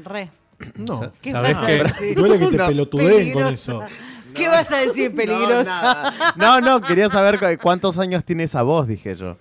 [0.04, 0.30] Re.
[0.76, 1.12] No.
[1.22, 1.84] ¿Qué ¿Sabés vas a qué?
[1.84, 2.16] decir?
[2.18, 3.54] Duele que te No, pelotudeen con peligrosa.
[3.54, 3.84] eso.
[4.34, 6.14] ¿Qué vas a decir, No, peligrosa?
[6.36, 9.38] No, no, quería saber cu- cuántos años tiene esa voz, dije yo.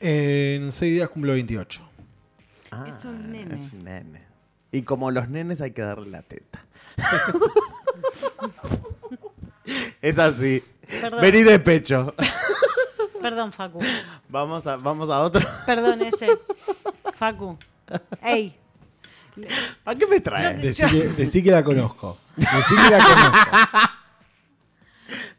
[0.00, 1.80] En seis días cumplo 28.
[2.88, 3.54] Es un nene.
[3.54, 4.25] Es un nene.
[4.76, 6.62] Y como los nenes hay que darle la teta.
[10.02, 10.62] es así.
[11.00, 11.20] Perdón.
[11.22, 12.14] Vení de pecho.
[13.22, 13.80] Perdón, Facu.
[14.28, 15.48] Vamos a, vamos a otro.
[15.64, 16.28] Perdón, ese.
[17.14, 17.56] Facu.
[18.22, 18.54] Ey.
[19.86, 20.60] ¿A qué me traes?
[20.60, 22.18] Decí que, decí que la conozco.
[22.36, 23.92] Decí que la conozco.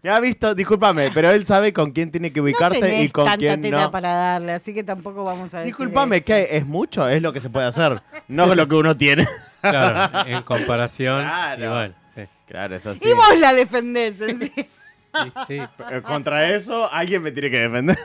[0.08, 3.10] Ya ha visto, discúlpame, pero él sabe con quién tiene que No ubicarse tenés y
[3.10, 3.92] con tanta quién tela no.
[3.92, 5.74] para darle, así que tampoco vamos a decir.
[5.74, 6.24] Discúlpame.
[6.24, 6.48] ¿qué?
[6.52, 7.10] ¿Es mucho?
[7.10, 8.02] Es lo que se puede hacer.
[8.30, 9.28] No lo que uno tiene.
[9.60, 11.24] Claro, en comparación.
[11.24, 11.66] Claro.
[11.66, 12.22] Igual, sí.
[12.48, 13.02] Claro, es así.
[13.04, 14.54] Y vos la defendés, en sí.
[14.56, 15.60] Sí, sí.
[16.04, 17.98] Contra eso, alguien me tiene que defender.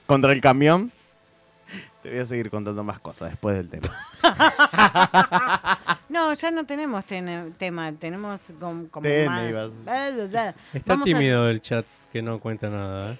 [0.06, 0.90] Contra el camión.
[2.02, 3.90] Te voy a seguir contando más cosas después del tema.
[6.12, 9.70] No, ya no tenemos tene- tema, tenemos com- como Tene, más...
[10.74, 13.12] Está Vamos a- tímido el chat que no cuenta nada.
[13.14, 13.18] ¿eh?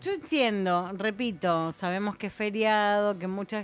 [0.00, 3.62] Yo entiendo, repito, sabemos que es feriado, que mucha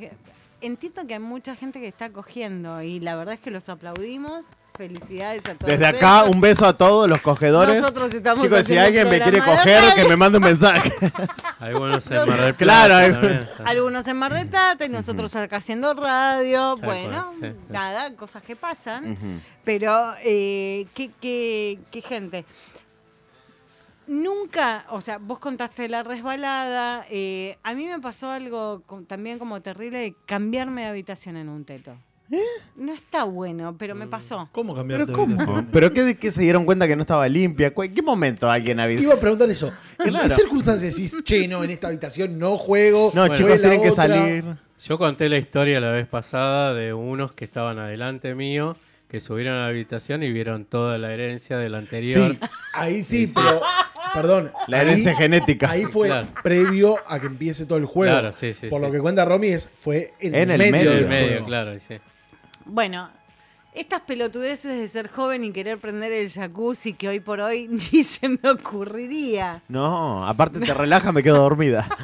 [0.60, 4.44] Entiendo que hay mucha gente que está cogiendo y la verdad es que los aplaudimos.
[4.88, 5.70] Felicidades a todos.
[5.70, 7.80] Desde acá, un beso a todos los cogedores.
[7.80, 10.92] Nosotros estamos Chicos, si alguien me quiere coger, que me mande un mensaje.
[11.60, 12.56] Hay buenos en Mar del Plata.
[12.56, 13.48] Claro, hay- también.
[13.64, 16.76] Algunos en Mar del Plata y nosotros acá haciendo radio.
[16.78, 17.72] Bueno, cual, sí, sí.
[17.72, 19.40] nada, cosas que pasan.
[19.62, 22.44] Pero, eh, ¿qué, qué, qué gente?
[24.08, 27.04] Nunca, o sea, vos contaste la resbalada.
[27.08, 31.64] eh, a mí me pasó algo también como terrible de cambiarme de habitación en un
[31.64, 31.94] teto.
[32.76, 34.48] No está bueno, pero me pasó.
[34.52, 35.34] ¿Cómo cambiarte ¿Pero de cómo?
[35.40, 35.68] habitación?
[35.72, 37.72] ¿Pero qué, qué se dieron cuenta que no estaba limpia?
[37.74, 39.02] ¿Cu- ¿En qué momento alguien avisó?
[39.02, 39.72] Iba a preguntar eso.
[39.98, 40.28] ¿En Claro.
[40.28, 43.12] qué circunstancias decís, che, no, en esta habitación no juego?
[43.14, 43.34] No, Bueno.
[43.34, 44.06] chicos, voy a la tienen que otra"?
[44.08, 44.44] salir.
[44.86, 48.74] Yo conté la historia la vez pasada de unos que estaban adelante mío,
[49.08, 52.32] que subieron a la habitación y vieron toda la herencia del anterior.
[52.32, 52.38] Sí,
[52.72, 53.60] ahí sí, pero.
[54.14, 54.52] Perdón.
[54.68, 55.70] La ahí- herencia genética.
[55.70, 56.26] Ahí fue Claro.
[56.42, 58.12] previo a que empiece todo el juego.
[58.12, 58.86] Claro, sí, sí, Por sí.
[58.86, 61.08] lo que cuenta Romy, es, fue en, En el el medio, medio En del el
[61.08, 61.46] medio, juego.
[61.46, 61.94] claro, sí.
[62.64, 63.10] Bueno,
[63.74, 68.04] estas pelotudeces de ser joven y querer prender el jacuzzi que hoy por hoy ni
[68.04, 69.62] se me ocurriría.
[69.68, 71.88] No, aparte te relaja, me quedo dormida.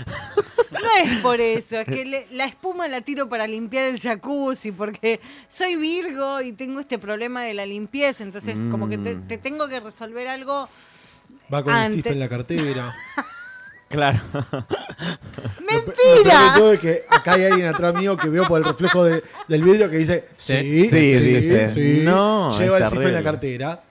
[0.70, 4.70] No es por eso, es que le- la espuma la tiro para limpiar el jacuzzi,
[4.70, 9.26] porque soy Virgo y tengo este problema de la limpieza, entonces como que te, Mm.
[9.28, 10.68] te tengo que resolver algo.
[11.52, 12.94] Va con el Antes- CIF en la cartera.
[13.88, 14.20] Claro.
[14.32, 16.52] Lo Lo ¡Mentira!
[16.54, 19.22] de todo es que acá hay alguien atrás mío que veo por el reflejo de-
[19.48, 20.84] del vidrio que dice, sí, Sí.
[20.84, 21.68] Sí, sí, dice.
[21.68, 22.00] sí.
[22.04, 23.82] No, Lleva el CIF en la cartera.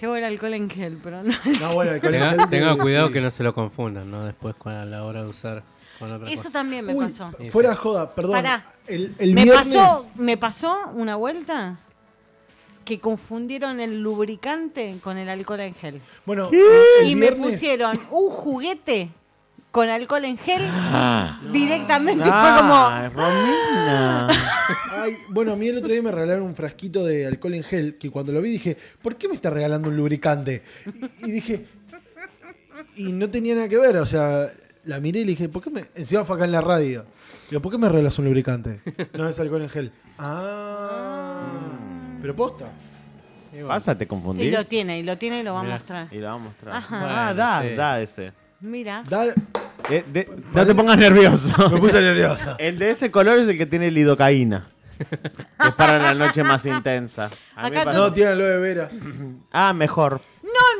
[0.00, 1.32] Llevo el alcohol en gel, pero no.
[1.60, 3.12] No, bueno, el Tenga, colegio- tenga cuidado sí.
[3.14, 4.24] que no se lo confundan, ¿no?
[4.26, 5.62] Después con- a la hora de usar
[5.98, 6.50] con otra Eso cosa.
[6.52, 7.30] también me Uy, pasó.
[7.50, 8.32] fuera joda, perdón.
[8.32, 8.64] Pará.
[8.86, 9.74] El, el me viernes.
[9.74, 11.78] pasó, me pasó una vuelta
[12.86, 16.00] que confundieron el lubricante con el alcohol en gel.
[16.24, 19.10] Bueno, el y me viernes- pusieron un juguete
[19.70, 21.38] con alcohol en gel Ah.
[21.52, 24.28] directamente y fue como Ay, Romina.
[25.02, 27.98] Ay, bueno, a mí el otro día me regalaron un frasquito de alcohol en gel
[27.98, 30.62] que cuando lo vi dije, ¿por qué me está regalando un lubricante?
[31.22, 31.66] Y, y dije,
[32.96, 34.50] y no tenía nada que ver, o sea,
[34.84, 35.86] la miré y le dije, ¿por qué me.?
[35.94, 37.04] Encima fue acá en la radio.
[37.50, 38.80] Digo, ¿por qué me regalas un lubricante?
[39.12, 39.92] No es alcohol en gel.
[40.18, 41.05] Ah.
[42.26, 42.64] Pero posta.
[43.68, 44.08] Pasa, te
[44.38, 46.08] Y lo tiene, y lo tiene y lo va a mostrar.
[46.10, 46.76] Y lo va a mostrar.
[46.76, 46.96] Ajá.
[47.00, 47.74] Ah, Bueno, da, sí.
[47.76, 48.32] da ese.
[48.60, 49.04] Mira.
[49.08, 49.32] Da-
[49.88, 51.70] Eh, de- no te pongas nervioso.
[51.70, 52.56] me puse nerviosa.
[52.58, 54.66] El de ese color es el que tiene lidocaína.
[54.98, 55.04] Que
[55.68, 57.30] es para la noche más intensa.
[57.54, 58.90] A mí me Acá No, tiene aloe vera.
[59.52, 60.20] Ah, mejor.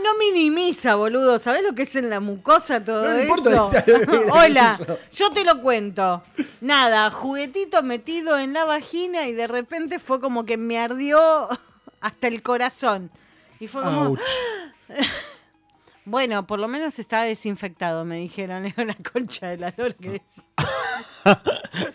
[0.06, 1.38] No, minimiza, boludo.
[1.38, 3.26] ¿Sabés lo que es en la mucosa todo No, no eso?
[3.36, 3.84] importa
[4.32, 6.22] Hola, yo te lo cuento.
[6.60, 11.48] Nada, juguetito metido en la vagina y de repente fue como que me ardió
[12.00, 13.10] hasta el corazón.
[13.58, 14.20] Y fue como, Ouch.
[16.04, 18.62] bueno, por lo menos está desinfectado, me dijeron.
[18.64, 20.22] Digo, la concha de la lora que.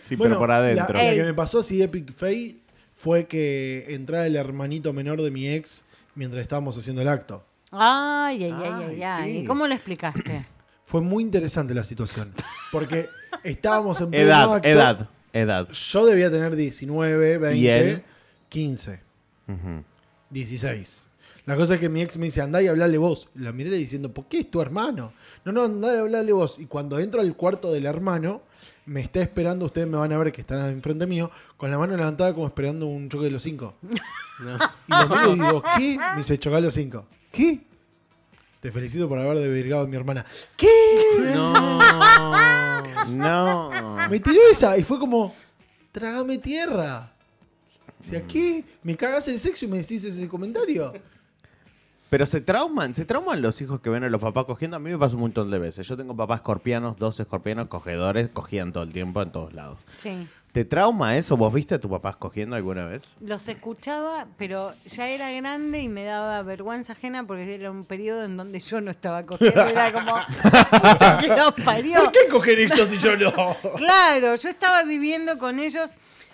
[0.02, 0.98] Sí, Bueno, pero por adentro.
[0.98, 1.18] La, Ey.
[1.18, 2.62] que me pasó así Epic Fail
[2.94, 5.86] fue que entraba el hermanito menor de mi ex
[6.16, 7.46] mientras estábamos haciendo el acto.
[7.72, 9.32] Ay, ay, ay, ay, Ay, ay.
[9.32, 9.38] sí.
[9.40, 10.46] ¿Y cómo lo explicaste?
[10.86, 12.34] Fue muy interesante la situación.
[12.72, 13.08] Porque
[13.44, 14.68] estábamos en pleno Edad, acto.
[14.68, 15.70] edad, edad.
[15.70, 18.04] Yo debía tener 19, 20, ¿Y él?
[18.50, 19.00] 15,
[19.48, 19.84] Ujú.
[20.30, 21.06] 16.
[21.46, 23.30] La cosa es que mi ex me dice, andá y hablale vos.
[23.36, 25.14] La miré diciendo, ¿por qué es tu hermano?
[25.46, 26.58] No, no, andá y hablale vos.
[26.60, 28.42] Y cuando entro al cuarto del hermano,
[28.86, 31.96] me está esperando, ustedes me van a ver que están enfrente mío, con la mano
[31.96, 33.76] levantada como esperando un choque de los cinco.
[34.42, 34.58] no.
[34.88, 35.98] Y lo miro y digo, ¿qué?
[36.12, 37.06] Me dice, chocar los cinco.
[37.32, 37.62] ¿Qué?
[38.60, 40.26] Te felicito por haber desvirgado a mi hermana.
[40.56, 40.68] ¿Qué?
[41.34, 41.80] No.
[43.08, 43.72] No.
[44.10, 45.34] Me tiró esa y fue como,
[45.92, 47.12] trágame tierra.
[48.00, 48.64] O sea, ¿qué?
[48.84, 50.94] ¿Me cagas el sexo y me decís ese comentario?
[52.10, 54.76] Pero se trauman, se trauman los hijos que ven a los papás cogiendo.
[54.76, 55.88] A mí me pasa un montón de veces.
[55.88, 59.80] Yo tengo papás escorpianos, dos escorpianos cogedores, cogían todo el tiempo en todos lados.
[59.96, 60.28] Sí.
[60.52, 61.38] ¿Te trauma eso?
[61.38, 63.04] ¿Vos viste a tu papá cogiendo alguna vez?
[63.22, 68.26] Los escuchaba, pero ya era grande y me daba vergüenza ajena porque era un periodo
[68.26, 69.62] en donde yo no estaba cogiendo.
[69.62, 72.04] Era como, puta que los parió.
[72.04, 73.56] ¿Por qué coger esto si yo no?
[73.78, 75.92] Claro, yo estaba viviendo con ellos,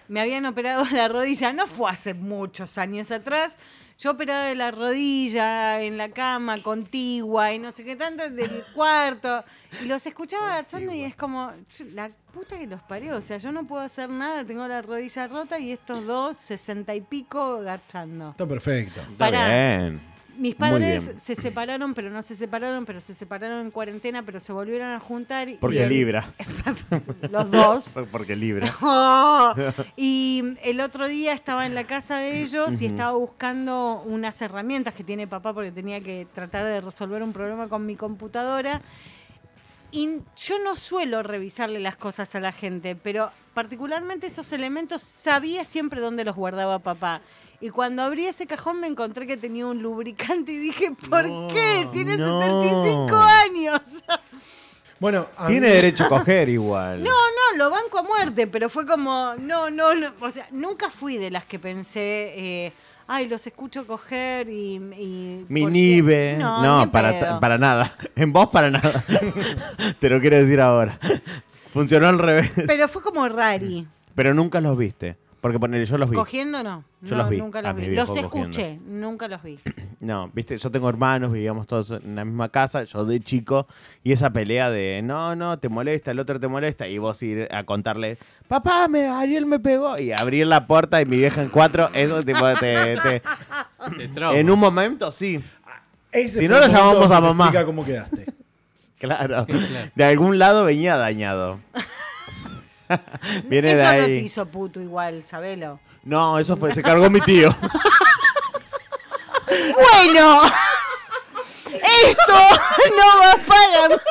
[0.07, 3.55] me habían operado la rodilla, no fue hace muchos años atrás.
[3.99, 8.63] Yo operada de la rodilla, en la cama, contigua, y no sé qué tanto, del
[8.75, 9.43] cuarto.
[9.81, 13.17] Y los escuchaba garchando y es como, "Ch- la puta que los parió.
[13.17, 16.93] O sea, yo no puedo hacer nada, tengo la rodilla rota y estos dos, sesenta
[16.93, 18.29] y pico, garchando.
[18.31, 19.01] Está perfecto.
[19.01, 19.47] Está Pará.
[19.47, 20.01] bien.
[20.37, 24.53] Mis padres se separaron, pero no se separaron, pero se separaron en cuarentena, pero se
[24.53, 25.47] volvieron a juntar.
[25.59, 26.31] Porque y- libra.
[27.31, 27.95] Los dos.
[28.11, 28.73] Porque libra.
[28.81, 29.53] Oh,
[29.95, 34.93] y el otro día estaba en la casa de ellos y estaba buscando unas herramientas
[34.93, 38.79] que tiene papá porque tenía que tratar de resolver un problema con mi computadora.
[39.91, 45.63] Y yo no suelo revisarle las cosas a la gente, pero particularmente esos elementos sabía
[45.65, 47.21] siempre dónde los guardaba papá.
[47.59, 51.47] Y cuando abrí ese cajón me encontré que tenía un lubricante y dije, ¿por No,
[51.47, 51.87] qué?
[51.91, 52.39] Tiene no.
[52.61, 53.81] 75 años.
[54.99, 57.03] Bueno, Tiene mí- derecho a coger igual.
[57.03, 60.89] No, no, lo banco a muerte, pero fue como, no, no, no, o sea, nunca
[60.89, 62.73] fui de las que pensé, eh,
[63.05, 64.77] ay, los escucho coger y...
[64.77, 66.37] y nive.
[66.39, 67.95] No, para, para nada.
[68.15, 69.03] En vos para nada.
[69.99, 70.97] Te lo quiero decir ahora.
[71.71, 72.51] Funcionó al revés.
[72.65, 73.85] Pero fue como rari.
[74.15, 75.15] Pero nunca los viste.
[75.39, 76.15] Porque ponele, yo los vi.
[76.15, 76.83] Cogiendo no.
[77.01, 77.87] Yo no, los vi, Nunca los vi.
[77.87, 78.27] Los cogiendo.
[78.37, 79.59] escuché, nunca los vi.
[79.99, 83.67] No, viste, yo tengo hermanos, vivíamos todos en la misma casa, yo de chico,
[84.03, 87.47] y esa pelea de no, no, te molesta, el otro te molesta, y vos ir
[87.51, 91.49] a contarle, papá, me, Ariel me pegó, y abrir la puerta y mi vieja en
[91.49, 93.21] cuatro, eso tipo te, te-
[94.13, 95.41] Te en un momento sí,
[96.11, 97.45] ese Si no, lo llamamos a mamá.
[97.45, 98.25] explica cómo quedaste.
[98.99, 99.91] claro, Claro.
[99.95, 101.59] de algún lado venía dañado.
[103.45, 104.17] Viene Eso de no te ahí.
[104.19, 105.79] hizo puto igual, sabelo.
[106.03, 107.55] No, eso fue, se cargó mi tío.
[109.49, 110.41] Bueno,
[111.63, 112.33] esto
[112.89, 114.01] no va para...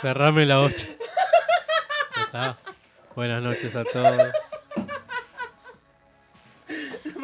[0.00, 0.86] Cerrame la bocha.
[2.26, 2.56] Está.
[3.16, 4.32] Buenas noches a todos.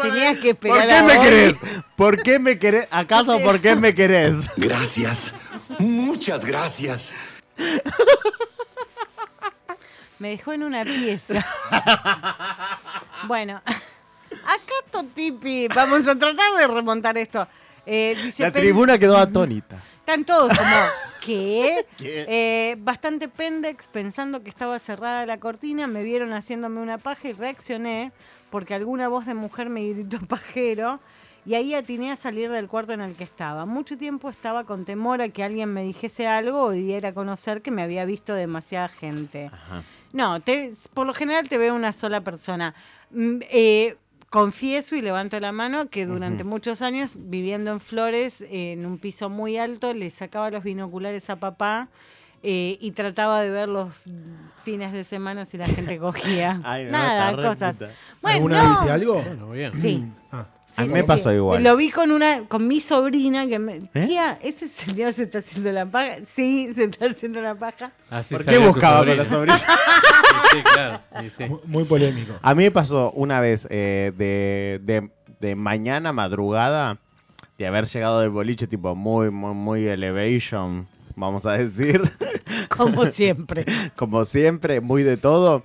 [0.03, 1.25] Tenías que ¿Por esperar qué a me hoy.
[1.25, 1.55] querés?
[1.97, 2.89] ¿Por qué me querés?
[2.91, 4.51] ¿Acaso por qué me querés?
[4.57, 5.33] Gracias.
[5.79, 7.15] Muchas gracias.
[10.19, 11.45] Me dejó en una pieza.
[13.27, 17.47] bueno, acá Totipi, vamos a tratar de remontar esto.
[17.87, 19.83] Eh, dice, La "Pen- tribuna quedó atónita.
[20.01, 20.77] Están todos como,
[21.25, 21.87] ¿qué?
[21.97, 22.27] ¿Qué?
[22.29, 27.33] Eh, bastante pendex, pensando que estaba cerrada la cortina, me vieron haciéndome una paja y
[27.33, 28.13] reaccioné
[28.51, 31.01] porque alguna voz de mujer me gritó pajero
[31.47, 33.65] y ahí atiné a salir del cuarto en el que estaba.
[33.67, 37.63] Mucho tiempo estaba con temor a que alguien me dijese algo o diera a conocer
[37.63, 39.51] que me había visto demasiada gente.
[39.53, 39.83] Ajá.
[40.13, 42.75] No, te- por lo general te veo una sola persona.
[43.11, 43.97] Mm, eh,
[44.31, 49.31] confieso y levanto la mano que durante muchos años, viviendo en Flores, en un piso
[49.31, 51.89] muy alto, le sacaba los binoculares a papá
[52.43, 53.89] eh, y trataba de ver los
[54.65, 56.61] fines de semana si la gente cogía.
[56.65, 57.79] Ay, Nada, cosas.
[58.21, 58.69] Bueno, ¿Alguna no.
[58.71, 59.15] viste algo?
[59.23, 59.73] Bueno, bien.
[59.73, 60.05] Sí.
[60.31, 60.47] Ah.
[60.79, 61.63] A mí me pasó igual.
[61.63, 64.07] Lo vi con una, con mi sobrina que me, ¿Eh?
[64.07, 66.17] tía, ese señor se está haciendo la paja.
[66.25, 67.91] Sí, se está haciendo la paja.
[68.11, 69.61] Así ¿Por qué buscaba con la sobrina?
[70.51, 71.01] Sí, claro.
[71.21, 71.45] sí, sí.
[71.45, 72.33] Mu- Muy polémico.
[72.41, 75.11] A mí me pasó una vez eh, de, de,
[75.41, 76.97] de mañana, madrugada,
[77.59, 82.01] de haber llegado del boliche tipo muy, muy, muy elevation, vamos a decir,
[82.75, 83.67] Como siempre.
[83.97, 85.63] como siempre, muy de todo.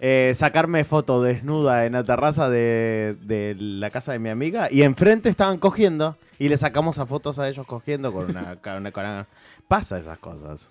[0.00, 4.82] Eh, sacarme foto desnuda en la terraza de, de la casa de mi amiga y
[4.82, 8.56] enfrente estaban cogiendo y le sacamos a fotos a ellos cogiendo con una...
[8.62, 9.26] con una- con una-
[9.68, 10.68] Pasa esas cosas.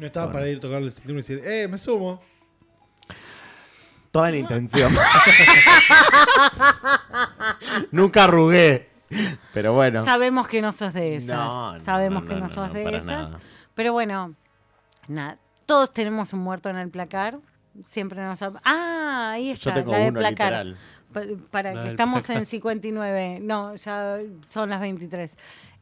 [0.00, 0.38] No estaba Bueno.
[0.40, 2.18] para ir a tocarle el cinturón y decir, eh, me sumo.
[4.10, 4.92] Toda la intención.
[7.90, 8.88] Nunca arrugué.
[9.54, 10.04] Pero bueno.
[10.04, 11.36] Sabemos que no sos de esas.
[11.36, 13.04] No, no, Sabemos no, que no, sos no, de esas.
[13.30, 13.40] nada.
[13.74, 14.34] Pero bueno,
[15.08, 15.38] nada.
[15.66, 17.38] Todos tenemos un muerto en el placar.
[17.86, 20.66] Siempre nos ha- Ah, ahí está, Yo tengo la de uno placar.
[20.66, 20.76] literal.
[21.50, 22.42] Para que estamos placar.
[22.42, 23.38] en 59.
[23.40, 24.18] No, ya
[24.48, 25.30] son las 23.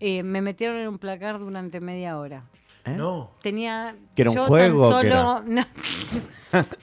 [0.00, 2.44] Eh, me metieron en un placar durante media hora.
[2.84, 2.90] ¿Eh?
[2.90, 3.30] No.
[3.42, 3.96] Tenía.
[4.14, 5.64] ¿Que era un yo juego Tan solo, no.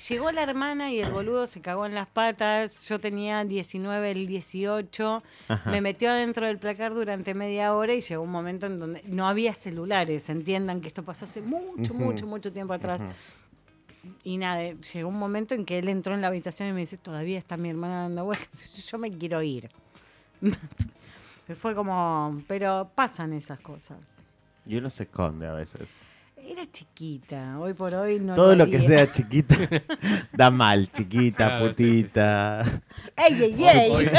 [0.10, 2.88] Llegó la hermana y el boludo se cagó en las patas.
[2.90, 5.24] Yo tenía 19, el 18.
[5.48, 5.70] Ajá.
[5.72, 9.30] Me metió adentro del placar durante media hora y llegó un momento en donde no
[9.30, 10.28] había celulares.
[10.30, 13.02] Entiendan que esto pasó hace mucho, mucho, mucho tiempo atrás.
[14.24, 14.62] Y nada,
[14.94, 17.58] llegó un momento en que él entró en la habitación y me dice, todavía está
[17.58, 19.70] mi hermana dando vueltas, yo me quiero ir.
[21.58, 23.98] Fue como, pero pasan esas cosas.
[24.66, 26.08] Y uno se esconde a veces.
[26.38, 28.80] Era chiquita, hoy por hoy no Todo lo haría.
[28.80, 29.56] que sea chiquita
[30.34, 32.02] da mal, chiquita, Claro, sí, sí, sí.
[32.04, 32.82] putita.
[33.16, 34.12] ¡Ey, ey, ey!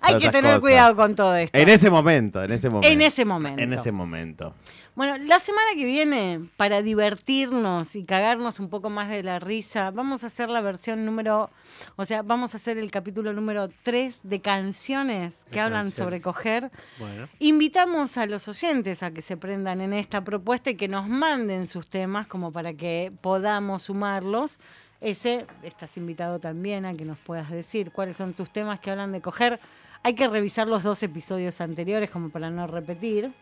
[0.00, 0.60] Hay que tener cosas.
[0.60, 1.56] cuidado con todo esto.
[1.56, 2.88] En ese momento, en ese momento.
[2.88, 3.62] En ese momento.
[3.62, 4.54] En ese momento.
[4.96, 9.90] Bueno, la semana que viene, para divertirnos y cagarnos un poco más de la risa,
[9.90, 11.50] vamos a hacer la versión número,
[11.96, 16.22] o sea, vamos a hacer el capítulo número 3 de canciones que De hablan sobre
[16.22, 16.70] coger.
[16.98, 21.06] Bueno, Invitamos a los oyentes a que se prendan en esta propuesta y que nos
[21.06, 24.58] manden sus temas como para que podamos sumarlos.
[25.02, 29.12] Ese, estás invitado también a que nos puedas decir cuáles son tus temas que hablan
[29.12, 29.60] de coger.
[30.02, 33.34] Hay que revisar los dos episodios anteriores como para no repetir.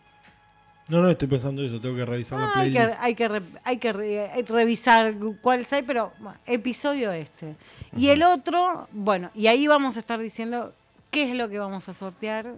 [0.89, 1.81] No, no, estoy pensando eso.
[1.81, 3.01] Tengo que revisar la Ah, hay que, playlist.
[3.03, 7.57] hay que, re- hay que re- eh, revisar cuáles hay, pero bueno, episodio este.
[7.97, 10.75] Y el otro, bueno, y ahí vamos a estar diciendo
[11.11, 12.53] qué es lo que vamos a sortear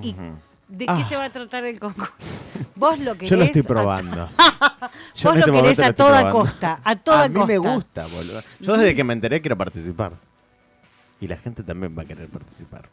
[0.00, 0.14] y
[0.68, 0.96] de Ah.
[0.96, 2.12] qué se va a tratar el concurso.
[2.74, 3.30] Vos lo querés.
[3.30, 4.28] Yo lo estoy probando.
[5.14, 6.38] Yo Vos en este lo querés a toda probando.
[6.40, 7.46] costa, a toda a mí costa.
[7.46, 8.40] me gusta, boludo.
[8.60, 10.12] Yo desde que me enteré quiero participar.
[11.20, 12.88] Y la gente también va a querer participar.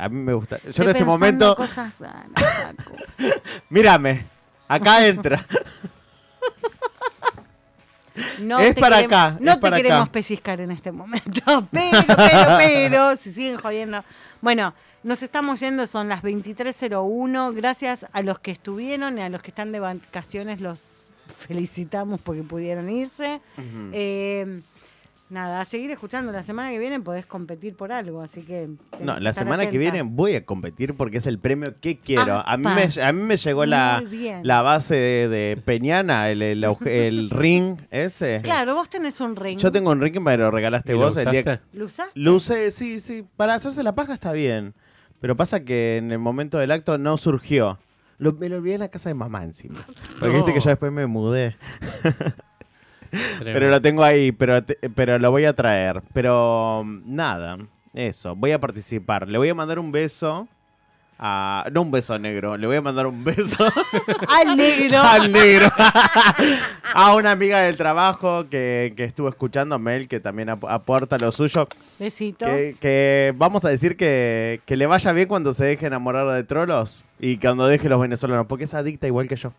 [0.00, 0.58] A mí me gusta.
[0.62, 2.26] Yo Estoy en este momento, cosas raras,
[3.68, 4.26] mírame,
[4.68, 5.46] acá entra.
[8.40, 10.12] No Es para queremos- acá, No es te para queremos acá.
[10.12, 11.68] pellizcar en este momento.
[11.70, 14.04] Pero, pero, pero, si siguen jodiendo.
[14.40, 17.54] Bueno, nos estamos yendo, son las 23.01.
[17.54, 22.42] Gracias a los que estuvieron y a los que están de vacaciones, los felicitamos porque
[22.42, 23.40] pudieron irse.
[23.92, 24.60] Eh,
[25.30, 26.32] nada, a seguir escuchando.
[26.32, 28.68] La semana que viene podés competir por algo, así que.
[29.00, 32.42] No, la semana que viene voy a competir porque es el premio que quiero.
[32.46, 34.02] A mí, me, a mí me llegó la,
[34.42, 38.40] la base de, de Peñana, el, el, el ring ese.
[38.42, 39.58] Claro, vos tenés un ring.
[39.58, 41.82] Yo tengo un ring que me lo regalaste ¿y lo vos el día que...
[41.82, 42.12] usaste?
[42.20, 43.24] ¿Lo usé, sí, sí.
[43.36, 44.74] Para hacerse la paja está bien.
[45.20, 47.78] Pero pasa que en el momento del acto no surgió.
[48.18, 49.78] Lo- me lo olvidé en la casa de mamá encima.
[50.18, 50.32] Porque No.
[50.44, 51.56] viste que yo después me mudé.
[53.42, 56.02] Pero lo tengo ahí, pero, te- pero lo voy a traer.
[56.12, 57.58] Pero nada,
[57.94, 58.34] eso.
[58.36, 59.28] Voy a participar.
[59.28, 60.46] Le voy a mandar un beso
[61.18, 61.66] a...
[61.72, 63.62] No un beso negro, le voy a mandar un beso
[64.28, 64.98] Al negro.
[65.02, 65.68] al negro.
[66.94, 71.30] a una amiga del trabajo que, que estuvo escuchando, Mel, que también ap- aporta lo
[71.32, 71.68] suyo.
[71.98, 72.48] Besitos.
[72.48, 76.44] Que, que vamos a decir que, que le vaya bien cuando se deje enamorar de
[76.44, 79.52] trolos y cuando deje los venezolanos, porque es adicta igual que yo.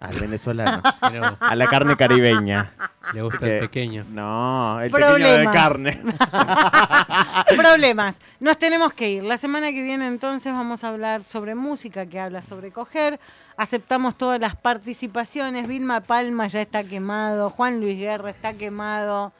[0.00, 0.82] Al venezolano.
[1.40, 2.72] A la carne caribeña.
[3.14, 4.04] le gusta Que- el pequeño.
[4.10, 5.54] No, el pequeño de Problemas.
[5.54, 6.02] carne.
[7.56, 8.18] Problemas.
[8.40, 9.22] Nos tenemos que ir.
[9.22, 13.18] La semana que viene entonces vamos a hablar sobre música que habla sobre coger.
[13.58, 15.66] Aceptamos todas las participaciones.
[15.66, 17.48] Vilma Palma ya está quemado.
[17.50, 19.32] Juan Luis Guerra está quemado.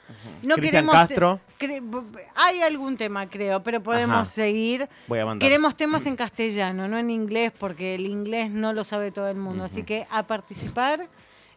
[0.43, 1.41] No Cristian queremos Castro.
[2.35, 4.25] hay algún tema, creo, pero podemos Ajá.
[4.25, 4.89] seguir.
[5.07, 5.47] Voy a mandar.
[5.47, 9.37] Queremos temas en castellano, no en inglés, porque el inglés no lo sabe todo el
[9.37, 9.65] mundo.
[9.65, 11.09] Así que a participar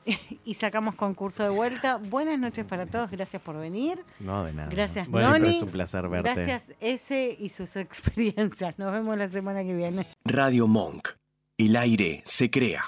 [0.44, 1.98] y sacamos concurso de vuelta.
[1.98, 3.10] Buenas noches para todos.
[3.10, 4.04] Gracias por venir.
[4.20, 4.70] No, de nada.
[4.70, 5.58] Gracias, Bueno, Noni.
[5.58, 6.34] es un placer verte.
[6.34, 8.78] Gracias, ese y sus experiencias.
[8.80, 10.06] Nos vemos la semana que viene.
[10.26, 11.19] Radio Monk.
[11.60, 12.86] El aire se crea.